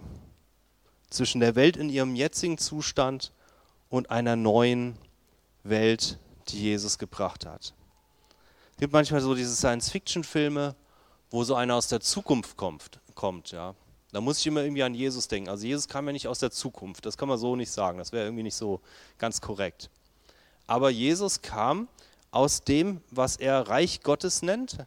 Zwischen 1.10 1.40
der 1.40 1.56
Welt 1.56 1.78
in 1.78 1.90
ihrem 1.90 2.14
jetzigen 2.14 2.58
Zustand 2.58 3.32
und 3.90 4.12
einer 4.12 4.36
neuen 4.36 4.98
Welt, 5.64 6.20
die 6.50 6.62
Jesus 6.62 6.98
gebracht 6.98 7.46
hat. 7.46 7.74
Es 8.72 8.78
gibt 8.80 8.94
manchmal 8.94 9.22
so 9.22 9.34
diese 9.34 9.56
Science-Fiction-Filme, 9.56 10.76
wo 11.30 11.44
so 11.44 11.56
einer 11.56 11.76
aus 11.76 11.88
der 11.88 12.00
Zukunft 12.00 12.58
kommt, 12.58 13.00
kommt 13.16 13.52
ja. 13.52 13.76
Da 14.12 14.22
muss 14.22 14.40
ich 14.40 14.48
immer 14.48 14.62
irgendwie 14.62 14.84
an 14.84 14.94
Jesus 14.94 15.28
denken. 15.28 15.50
Also 15.50 15.66
Jesus 15.66 15.88
kam 15.88 16.08
ja 16.08 16.14
nicht 16.14 16.28
aus 16.28 16.40
der 16.40 16.52
Zukunft, 16.52 17.06
das 17.06 17.18
kann 17.18 17.28
man 17.28 17.38
so 17.38 17.56
nicht 17.56 17.72
sagen, 17.72 17.98
das 17.98 18.12
wäre 18.12 18.26
irgendwie 18.26 18.44
nicht 18.44 18.56
so 18.56 18.80
ganz 19.18 19.42
korrekt. 19.42 19.90
Aber 20.66 20.90
Jesus 20.90 21.42
kam 21.42 21.88
aus 22.32 22.64
dem, 22.64 23.02
was 23.10 23.38
er 23.38 23.68
Reich 23.68 24.02
Gottes 24.04 24.42
nennt 24.42 24.86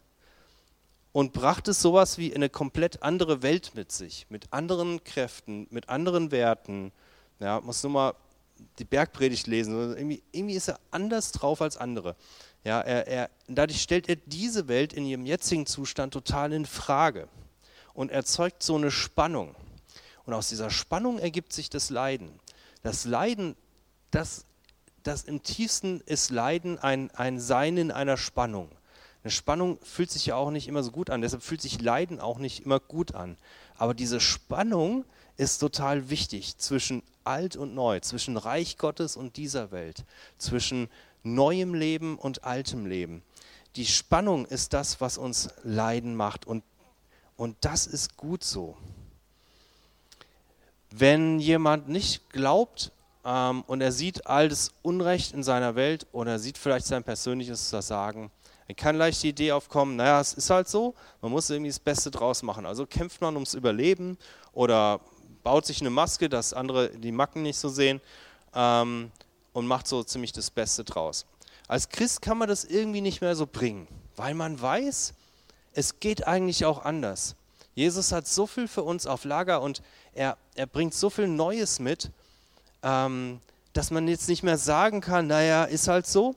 und 1.12 1.32
brachte 1.32 1.72
sowas 1.72 2.18
wie 2.18 2.34
eine 2.34 2.48
komplett 2.48 3.02
andere 3.02 3.42
Welt 3.42 3.72
mit 3.74 3.90
sich, 3.92 4.26
mit 4.30 4.52
anderen 4.52 5.02
Kräften, 5.04 5.66
mit 5.70 5.88
anderen 5.88 6.30
Werten. 6.30 6.92
Ja, 7.40 7.60
muss 7.60 7.82
nur 7.82 7.92
mal 7.92 8.14
die 8.78 8.84
Bergpredigt 8.84 9.46
lesen. 9.46 9.74
Irgendwie, 9.96 10.22
irgendwie 10.32 10.54
ist 10.54 10.68
er 10.68 10.80
anders 10.90 11.32
drauf 11.32 11.62
als 11.62 11.76
andere. 11.76 12.16
Ja, 12.64 12.80
er, 12.80 13.06
er, 13.06 13.30
dadurch 13.48 13.80
stellt 13.80 14.08
er 14.08 14.16
diese 14.16 14.68
Welt 14.68 14.92
in 14.92 15.06
ihrem 15.06 15.24
jetzigen 15.24 15.66
Zustand 15.66 16.12
total 16.12 16.52
in 16.52 16.66
Frage 16.66 17.28
und 17.94 18.10
erzeugt 18.10 18.62
so 18.62 18.76
eine 18.76 18.90
Spannung. 18.90 19.54
Und 20.24 20.34
aus 20.34 20.48
dieser 20.48 20.70
Spannung 20.70 21.18
ergibt 21.18 21.52
sich 21.52 21.70
das 21.70 21.90
Leiden. 21.90 22.30
Das 22.82 23.04
Leiden, 23.04 23.56
das, 24.10 24.44
das 25.02 25.24
im 25.24 25.42
tiefsten 25.42 26.00
ist 26.02 26.30
Leiden 26.30 26.78
ein, 26.78 27.10
ein 27.12 27.40
Sein 27.40 27.76
in 27.76 27.90
einer 27.90 28.16
Spannung. 28.16 28.70
Eine 29.22 29.30
Spannung 29.30 29.78
fühlt 29.82 30.10
sich 30.10 30.26
ja 30.26 30.36
auch 30.36 30.50
nicht 30.50 30.68
immer 30.68 30.82
so 30.82 30.90
gut 30.90 31.10
an, 31.10 31.20
deshalb 31.20 31.42
fühlt 31.42 31.60
sich 31.60 31.80
Leiden 31.80 32.20
auch 32.20 32.38
nicht 32.38 32.64
immer 32.64 32.80
gut 32.80 33.14
an. 33.14 33.36
Aber 33.76 33.92
diese 33.92 34.20
Spannung 34.20 35.04
ist 35.36 35.58
total 35.58 36.10
wichtig 36.10 36.56
zwischen 36.58 37.02
alt 37.30 37.56
und 37.56 37.74
neu, 37.74 38.00
zwischen 38.00 38.36
Reich 38.36 38.76
Gottes 38.76 39.16
und 39.16 39.36
dieser 39.36 39.70
Welt, 39.70 40.04
zwischen 40.36 40.88
neuem 41.22 41.74
Leben 41.74 42.18
und 42.18 42.44
altem 42.44 42.86
Leben. 42.86 43.22
Die 43.76 43.86
Spannung 43.86 44.46
ist 44.46 44.72
das, 44.72 45.00
was 45.00 45.16
uns 45.16 45.48
leiden 45.62 46.16
macht 46.16 46.44
und, 46.44 46.64
und 47.36 47.56
das 47.60 47.86
ist 47.86 48.16
gut 48.16 48.42
so. 48.42 48.76
Wenn 50.90 51.38
jemand 51.38 51.88
nicht 51.88 52.30
glaubt 52.30 52.90
ähm, 53.24 53.62
und 53.68 53.80
er 53.80 53.92
sieht 53.92 54.26
all 54.26 54.48
das 54.48 54.72
Unrecht 54.82 55.32
in 55.32 55.44
seiner 55.44 55.76
Welt 55.76 56.08
oder 56.10 56.40
sieht 56.40 56.58
vielleicht 56.58 56.86
sein 56.86 57.04
persönliches 57.04 57.70
Versagen, 57.70 58.32
dann 58.66 58.74
kann 58.74 58.96
leicht 58.96 59.22
die 59.22 59.28
Idee 59.28 59.52
aufkommen, 59.52 59.94
naja, 59.94 60.20
es 60.20 60.34
ist 60.34 60.50
halt 60.50 60.68
so, 60.68 60.94
man 61.20 61.30
muss 61.30 61.48
irgendwie 61.48 61.70
das 61.70 61.78
Beste 61.78 62.10
draus 62.10 62.42
machen. 62.42 62.66
Also 62.66 62.86
kämpft 62.86 63.20
man 63.20 63.34
ums 63.34 63.54
Überleben 63.54 64.18
oder 64.52 65.00
baut 65.42 65.66
sich 65.66 65.80
eine 65.80 65.90
Maske, 65.90 66.28
dass 66.28 66.52
andere 66.52 66.90
die 66.90 67.12
Macken 67.12 67.42
nicht 67.42 67.58
so 67.58 67.68
sehen 67.68 68.00
ähm, 68.54 69.10
und 69.52 69.66
macht 69.66 69.86
so 69.86 70.02
ziemlich 70.02 70.32
das 70.32 70.50
Beste 70.50 70.84
draus. 70.84 71.26
Als 71.68 71.88
Christ 71.88 72.22
kann 72.22 72.38
man 72.38 72.48
das 72.48 72.64
irgendwie 72.64 73.00
nicht 73.00 73.20
mehr 73.20 73.36
so 73.36 73.46
bringen, 73.46 73.86
weil 74.16 74.34
man 74.34 74.60
weiß, 74.60 75.14
es 75.72 76.00
geht 76.00 76.26
eigentlich 76.26 76.64
auch 76.64 76.84
anders. 76.84 77.36
Jesus 77.74 78.12
hat 78.12 78.26
so 78.26 78.46
viel 78.46 78.68
für 78.68 78.82
uns 78.82 79.06
auf 79.06 79.24
Lager 79.24 79.62
und 79.62 79.82
er, 80.12 80.36
er 80.54 80.66
bringt 80.66 80.94
so 80.94 81.08
viel 81.10 81.28
Neues 81.28 81.78
mit, 81.78 82.10
ähm, 82.82 83.40
dass 83.72 83.90
man 83.90 84.08
jetzt 84.08 84.28
nicht 84.28 84.42
mehr 84.42 84.58
sagen 84.58 85.00
kann, 85.00 85.28
naja, 85.28 85.64
ist 85.64 85.86
halt 85.86 86.06
so, 86.06 86.34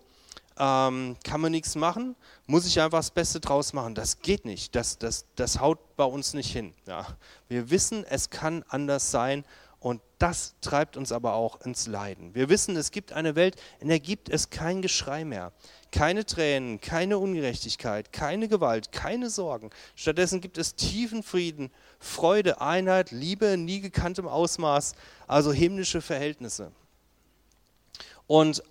ähm, 0.57 1.17
kann 1.23 1.41
man 1.41 1.51
nichts 1.51 1.75
machen, 1.75 2.15
muss 2.45 2.65
ich 2.65 2.79
einfach 2.81 2.99
das 2.99 3.11
Beste 3.11 3.39
draus 3.39 3.73
machen. 3.73 3.95
Das 3.95 4.19
geht 4.19 4.45
nicht, 4.45 4.75
das, 4.75 4.97
das, 4.97 5.25
das 5.35 5.59
haut 5.59 5.95
bei 5.95 6.03
uns 6.03 6.33
nicht 6.33 6.51
hin. 6.51 6.73
Ja. 6.87 7.05
Wir 7.47 7.69
wissen, 7.69 8.03
es 8.03 8.29
kann 8.29 8.63
anders 8.67 9.11
sein 9.11 9.45
und 9.79 10.01
das 10.17 10.55
treibt 10.61 10.95
uns 10.95 11.11
aber 11.11 11.33
auch 11.33 11.59
ins 11.61 11.87
Leiden. 11.87 12.33
Wir 12.35 12.47
wissen, 12.47 12.77
es 12.77 12.91
gibt 12.91 13.11
eine 13.11 13.35
Welt, 13.35 13.57
in 13.81 13.89
der 13.89 13.99
gibt 13.99 14.29
es 14.29 14.49
kein 14.49 14.81
Geschrei 14.81 15.25
mehr. 15.25 15.51
Keine 15.91 16.25
Tränen, 16.25 16.79
keine 16.79 17.17
Ungerechtigkeit, 17.17 18.13
keine 18.13 18.47
Gewalt, 18.47 18.91
keine 18.93 19.29
Sorgen. 19.29 19.69
Stattdessen 19.95 20.39
gibt 20.39 20.57
es 20.57 20.75
tiefen 20.75 21.21
Frieden, 21.21 21.69
Freude, 21.99 22.61
Einheit, 22.61 23.11
Liebe 23.11 23.47
in 23.47 23.65
nie 23.65 23.81
gekanntem 23.81 24.27
Ausmaß, 24.27 24.95
also 25.27 25.51
himmlische 25.51 26.01
Verhältnisse. 26.01 26.71
Und 28.25 28.63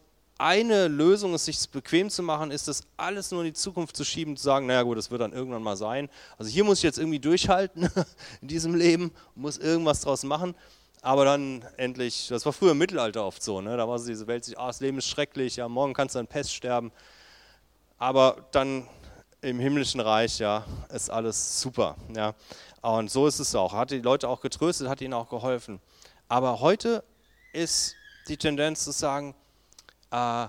eine 0.42 0.88
Lösung, 0.88 1.34
es 1.34 1.44
sich 1.44 1.70
bequem 1.70 2.10
zu 2.10 2.20
machen, 2.20 2.50
ist 2.50 2.66
das 2.66 2.82
alles 2.96 3.30
nur 3.30 3.42
in 3.42 3.46
die 3.46 3.52
Zukunft 3.52 3.96
zu 3.96 4.04
schieben, 4.04 4.36
zu 4.36 4.42
sagen, 4.42 4.66
naja 4.66 4.82
gut, 4.82 4.98
das 4.98 5.12
wird 5.12 5.20
dann 5.20 5.32
irgendwann 5.32 5.62
mal 5.62 5.76
sein. 5.76 6.08
Also 6.36 6.50
hier 6.50 6.64
muss 6.64 6.78
ich 6.78 6.82
jetzt 6.82 6.98
irgendwie 6.98 7.20
durchhalten 7.20 7.88
in 8.42 8.48
diesem 8.48 8.74
Leben, 8.74 9.12
muss 9.36 9.56
irgendwas 9.58 10.00
draus 10.00 10.24
machen. 10.24 10.56
Aber 11.00 11.24
dann 11.24 11.64
endlich, 11.76 12.26
das 12.28 12.44
war 12.44 12.52
früher 12.52 12.72
im 12.72 12.78
Mittelalter 12.78 13.24
oft 13.24 13.40
so, 13.40 13.60
ne? 13.60 13.76
da 13.76 13.88
war 13.88 13.98
so 14.00 14.08
diese 14.08 14.26
Welt, 14.26 14.52
ah, 14.56 14.66
das 14.66 14.80
Leben 14.80 14.98
ist 14.98 15.08
schrecklich, 15.08 15.56
ja, 15.56 15.68
morgen 15.68 15.94
kannst 15.94 16.16
du 16.16 16.18
an 16.18 16.26
Pest 16.26 16.52
sterben. 16.52 16.90
Aber 17.98 18.48
dann 18.50 18.88
im 19.42 19.60
himmlischen 19.60 20.00
Reich, 20.00 20.40
ja, 20.40 20.64
ist 20.92 21.08
alles 21.08 21.60
super. 21.60 21.96
Ja. 22.16 22.34
Und 22.80 23.12
so 23.12 23.28
ist 23.28 23.38
es 23.38 23.54
auch. 23.54 23.72
Hat 23.72 23.92
die 23.92 24.00
Leute 24.00 24.28
auch 24.28 24.40
getröstet, 24.40 24.88
hat 24.88 25.00
ihnen 25.00 25.14
auch 25.14 25.28
geholfen. 25.28 25.80
Aber 26.28 26.58
heute 26.58 27.04
ist 27.52 27.94
die 28.26 28.36
Tendenz 28.36 28.82
zu 28.82 28.90
sagen, 28.90 29.36
äh, 30.12 30.48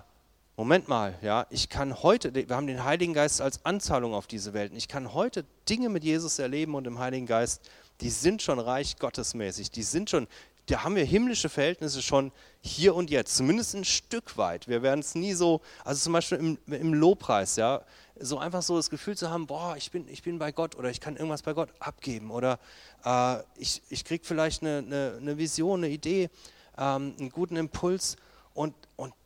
Moment 0.55 0.87
mal, 0.87 1.17
ja, 1.23 1.47
ich 1.49 1.69
kann 1.69 2.03
heute, 2.03 2.35
wir 2.35 2.55
haben 2.55 2.67
den 2.67 2.83
Heiligen 2.83 3.13
Geist 3.13 3.41
als 3.41 3.65
Anzahlung 3.65 4.13
auf 4.13 4.27
diese 4.27 4.53
Welt. 4.53 4.71
Ich 4.75 4.87
kann 4.87 5.15
heute 5.15 5.45
Dinge 5.67 5.89
mit 5.89 6.03
Jesus 6.03 6.37
erleben 6.37 6.75
und 6.75 6.85
im 6.85 6.99
Heiligen 6.99 7.25
Geist, 7.25 7.67
die 8.01 8.11
sind 8.11 8.43
schon 8.43 8.59
reich 8.59 8.99
gottesmäßig, 8.99 9.71
die 9.71 9.81
sind 9.81 10.11
schon, 10.11 10.27
da 10.67 10.83
haben 10.83 10.95
wir 10.95 11.05
himmlische 11.05 11.49
Verhältnisse 11.49 12.03
schon 12.03 12.31
hier 12.61 12.93
und 12.93 13.09
jetzt, 13.09 13.35
zumindest 13.35 13.73
ein 13.73 13.83
Stück 13.83 14.37
weit. 14.37 14.67
Wir 14.67 14.83
werden 14.83 14.99
es 14.99 15.15
nie 15.15 15.33
so, 15.33 15.61
also 15.83 15.99
zum 15.99 16.13
Beispiel 16.13 16.37
im, 16.37 16.57
im 16.67 16.93
Lobpreis, 16.93 17.55
ja, 17.55 17.81
so 18.19 18.37
einfach 18.37 18.61
so 18.61 18.77
das 18.77 18.91
Gefühl 18.91 19.17
zu 19.17 19.31
haben, 19.31 19.47
boah, 19.47 19.75
ich 19.75 19.89
bin, 19.89 20.07
ich 20.07 20.21
bin 20.21 20.37
bei 20.37 20.51
Gott 20.51 20.75
oder 20.75 20.91
ich 20.91 21.01
kann 21.01 21.15
irgendwas 21.15 21.41
bei 21.41 21.53
Gott 21.53 21.69
abgeben 21.79 22.29
oder 22.29 22.59
äh, 23.03 23.37
ich, 23.57 23.81
ich 23.89 24.05
kriege 24.05 24.23
vielleicht 24.23 24.61
eine, 24.61 24.83
eine, 24.85 25.17
eine, 25.19 25.37
Vision, 25.39 25.83
eine 25.83 25.91
Idee, 25.91 26.29
ähm, 26.77 27.15
einen 27.17 27.29
guten 27.31 27.55
Impuls 27.55 28.17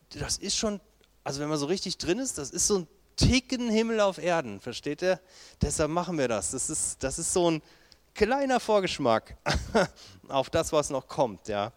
das 0.09 0.37
ist 0.37 0.57
schon, 0.57 0.79
also 1.23 1.39
wenn 1.39 1.49
man 1.49 1.57
so 1.57 1.65
richtig 1.65 1.97
drin 1.97 2.19
ist, 2.19 2.37
das 2.37 2.49
ist 2.51 2.67
so 2.67 2.79
ein 2.79 2.87
Ticken 3.15 3.69
Himmel 3.69 3.99
auf 3.99 4.19
Erden, 4.19 4.59
versteht 4.59 5.01
ihr? 5.01 5.19
Deshalb 5.61 5.89
machen 5.89 6.17
wir 6.17 6.27
das. 6.27 6.51
Das 6.51 6.69
ist, 6.69 7.03
das 7.03 7.17
ist 7.17 7.33
so 7.33 7.49
ein 7.49 7.61
kleiner 8.13 8.59
Vorgeschmack 8.59 9.35
auf 10.27 10.49
das, 10.49 10.71
was 10.71 10.89
noch 10.89 11.07
kommt, 11.07 11.47
ja. 11.47 11.73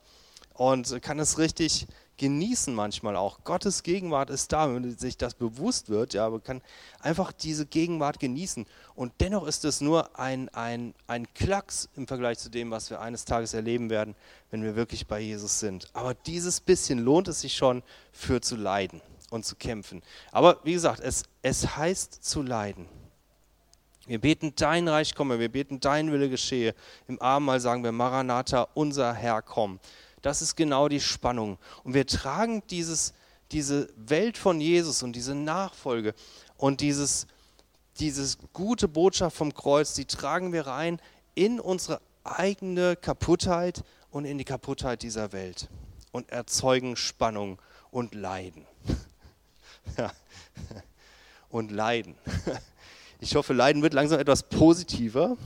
Und 0.54 1.00
kann 1.02 1.18
es 1.18 1.38
richtig 1.38 1.86
genießen 2.20 2.74
manchmal 2.74 3.16
auch. 3.16 3.44
Gottes 3.44 3.82
Gegenwart 3.82 4.28
ist 4.28 4.52
da, 4.52 4.66
wenn 4.66 4.82
man 4.82 4.98
sich 4.98 5.16
das 5.16 5.32
bewusst 5.32 5.88
wird, 5.88 6.12
ja, 6.12 6.28
man 6.28 6.44
kann 6.44 6.60
einfach 7.00 7.32
diese 7.32 7.64
Gegenwart 7.64 8.20
genießen. 8.20 8.66
Und 8.94 9.14
dennoch 9.20 9.46
ist 9.46 9.64
es 9.64 9.80
nur 9.80 10.18
ein, 10.18 10.50
ein, 10.50 10.92
ein 11.06 11.32
Klacks 11.32 11.88
im 11.96 12.06
Vergleich 12.06 12.38
zu 12.38 12.50
dem, 12.50 12.70
was 12.70 12.90
wir 12.90 13.00
eines 13.00 13.24
Tages 13.24 13.54
erleben 13.54 13.88
werden, 13.88 14.14
wenn 14.50 14.62
wir 14.62 14.76
wirklich 14.76 15.06
bei 15.06 15.18
Jesus 15.18 15.60
sind. 15.60 15.88
Aber 15.94 16.12
dieses 16.12 16.60
bisschen 16.60 16.98
lohnt 16.98 17.26
es 17.26 17.40
sich 17.40 17.54
schon 17.56 17.82
für 18.12 18.42
zu 18.42 18.54
leiden 18.54 19.00
und 19.30 19.46
zu 19.46 19.56
kämpfen. 19.56 20.02
Aber 20.30 20.60
wie 20.62 20.74
gesagt, 20.74 21.00
es, 21.00 21.22
es 21.40 21.74
heißt 21.74 22.22
zu 22.22 22.42
leiden. 22.42 22.86
Wir 24.06 24.20
beten 24.20 24.52
dein 24.56 24.88
Reich 24.88 25.14
komme, 25.14 25.38
wir 25.38 25.50
beten 25.50 25.80
dein 25.80 26.12
Wille 26.12 26.28
geschehe. 26.28 26.74
Im 27.08 27.18
Abendmahl 27.18 27.60
sagen 27.60 27.82
wir 27.82 27.92
Maranatha, 27.92 28.68
unser 28.74 29.14
Herr 29.14 29.40
komm. 29.40 29.80
Das 30.22 30.42
ist 30.42 30.56
genau 30.56 30.88
die 30.88 31.00
Spannung. 31.00 31.58
Und 31.84 31.94
wir 31.94 32.06
tragen 32.06 32.62
dieses, 32.68 33.14
diese 33.52 33.88
Welt 33.96 34.36
von 34.36 34.60
Jesus 34.60 35.02
und 35.02 35.14
diese 35.14 35.34
Nachfolge 35.34 36.14
und 36.56 36.80
dieses, 36.80 37.26
dieses 37.98 38.38
gute 38.52 38.88
Botschaft 38.88 39.36
vom 39.36 39.54
Kreuz, 39.54 39.94
die 39.94 40.04
tragen 40.04 40.52
wir 40.52 40.66
rein 40.66 41.00
in 41.34 41.60
unsere 41.60 42.00
eigene 42.24 42.96
Kaputtheit 42.96 43.82
und 44.10 44.24
in 44.24 44.38
die 44.38 44.44
Kaputtheit 44.44 45.02
dieser 45.02 45.32
Welt 45.32 45.68
und 46.12 46.30
erzeugen 46.30 46.96
Spannung 46.96 47.60
und 47.90 48.14
Leiden. 48.14 48.66
und 51.48 51.70
Leiden. 51.70 52.14
Ich 53.22 53.34
hoffe, 53.34 53.52
Leiden 53.52 53.82
wird 53.82 53.92
langsam 53.92 54.18
etwas 54.18 54.42
positiver. 54.42 55.36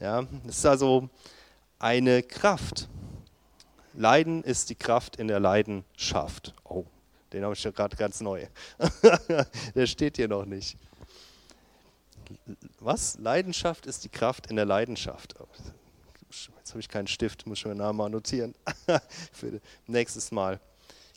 Ja, 0.00 0.22
das 0.46 0.56
ist 0.56 0.64
also 0.64 1.10
eine 1.78 2.22
Kraft. 2.22 2.88
Leiden 3.94 4.42
ist 4.42 4.70
die 4.70 4.74
Kraft 4.74 5.16
in 5.16 5.28
der 5.28 5.40
Leidenschaft. 5.40 6.54
Oh, 6.64 6.84
den 7.32 7.44
habe 7.44 7.54
ich 7.54 7.62
ja 7.62 7.70
gerade 7.70 7.96
ganz 7.96 8.20
neu. 8.20 8.46
der 9.74 9.86
steht 9.86 10.16
hier 10.16 10.28
noch 10.28 10.44
nicht. 10.44 10.76
Was? 12.80 13.18
Leidenschaft 13.18 13.86
ist 13.86 14.04
die 14.04 14.08
Kraft 14.08 14.46
in 14.48 14.56
der 14.56 14.64
Leidenschaft. 14.64 15.34
Oh, 15.38 15.46
jetzt 16.28 16.70
habe 16.70 16.80
ich 16.80 16.88
keinen 16.88 17.06
Stift, 17.06 17.46
muss 17.46 17.58
ich 17.58 17.66
mir 17.66 17.74
nachher 17.74 17.92
mal 17.92 18.08
notieren. 18.08 18.54
Für 19.32 19.60
nächstes 19.86 20.30
Mal. 20.30 20.60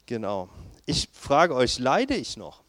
Genau. 0.06 0.50
Ich 0.86 1.10
frage 1.14 1.56
euch, 1.56 1.80
leide 1.80 2.16
ich 2.16 2.38
noch? 2.38 2.62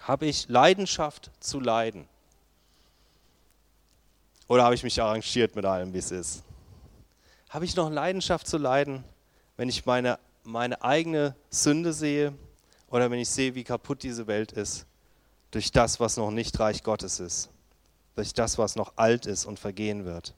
Habe 0.00 0.26
ich 0.26 0.48
Leidenschaft 0.48 1.30
zu 1.40 1.60
leiden? 1.60 2.08
Oder 4.48 4.64
habe 4.64 4.74
ich 4.74 4.82
mich 4.82 5.00
arrangiert 5.00 5.54
mit 5.56 5.64
allem, 5.64 5.94
wie 5.94 5.98
es 5.98 6.10
ist? 6.10 6.42
Habe 7.52 7.66
ich 7.66 7.76
noch 7.76 7.90
Leidenschaft 7.90 8.46
zu 8.46 8.56
leiden, 8.56 9.04
wenn 9.58 9.68
ich 9.68 9.84
meine, 9.84 10.18
meine 10.42 10.82
eigene 10.82 11.36
Sünde 11.50 11.92
sehe 11.92 12.32
oder 12.88 13.10
wenn 13.10 13.18
ich 13.18 13.28
sehe, 13.28 13.54
wie 13.54 13.62
kaputt 13.62 14.02
diese 14.02 14.26
Welt 14.26 14.52
ist 14.52 14.86
durch 15.50 15.70
das, 15.70 16.00
was 16.00 16.16
noch 16.16 16.30
nicht 16.30 16.58
Reich 16.58 16.82
Gottes 16.82 17.20
ist, 17.20 17.50
durch 18.14 18.32
das, 18.32 18.56
was 18.56 18.74
noch 18.74 18.94
alt 18.96 19.26
ist 19.26 19.44
und 19.44 19.58
vergehen 19.58 20.06
wird? 20.06 20.34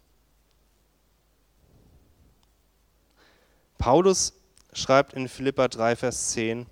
Paulus 3.78 4.32
schreibt 4.72 5.12
in 5.12 5.28
Philippa 5.28 5.68
3, 5.68 5.94
Vers 5.94 6.32
10, 6.32 6.66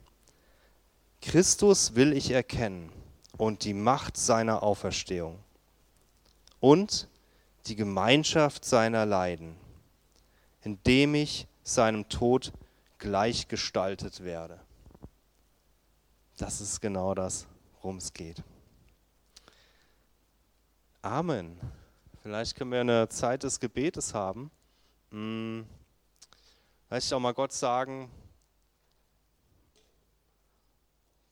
Christus 1.20 1.94
will 1.94 2.12
ich 2.12 2.32
erkennen 2.32 2.90
und 3.36 3.62
die 3.62 3.74
Macht 3.74 4.16
seiner 4.16 4.64
Auferstehung 4.64 5.38
und 6.58 7.06
die 7.66 7.76
Gemeinschaft 7.76 8.64
seiner 8.64 9.06
Leiden 9.06 9.61
indem 10.62 11.14
ich 11.14 11.46
seinem 11.62 12.08
Tod 12.08 12.52
gleichgestaltet 12.98 14.22
werde. 14.24 14.60
Das 16.36 16.60
ist 16.60 16.80
genau 16.80 17.14
das, 17.14 17.46
worum 17.74 17.98
es 17.98 18.12
geht. 18.12 18.42
Amen. 21.02 21.58
Vielleicht 22.22 22.56
können 22.56 22.70
wir 22.70 22.80
eine 22.80 23.08
Zeit 23.08 23.42
des 23.42 23.58
Gebetes 23.58 24.14
haben. 24.14 24.50
Hm. 25.10 25.66
Vielleicht 26.86 27.12
auch 27.12 27.20
mal 27.20 27.34
Gott 27.34 27.52
sagen, 27.52 28.10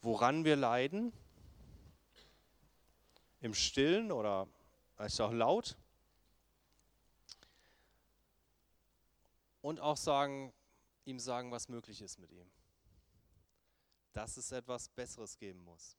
woran 0.03 0.45
wir 0.45 0.57
leiden, 0.57 1.13
im 3.41 3.55
Stillen 3.55 4.13
oder 4.13 4.47
vielleicht 4.97 5.21
auch 5.21 5.33
laut. 5.33 5.77
Und 9.63 9.81
auch 9.81 9.97
sagen, 9.97 10.53
ihm 11.05 11.19
sagen, 11.19 11.51
was 11.51 11.69
möglich 11.69 12.01
ist 12.01 12.19
mit 12.19 12.33
ihm. 12.33 12.51
Dass 14.13 14.37
es 14.37 14.53
etwas 14.53 14.89
Besseres 14.89 15.39
geben 15.39 15.63
muss. 15.65 15.97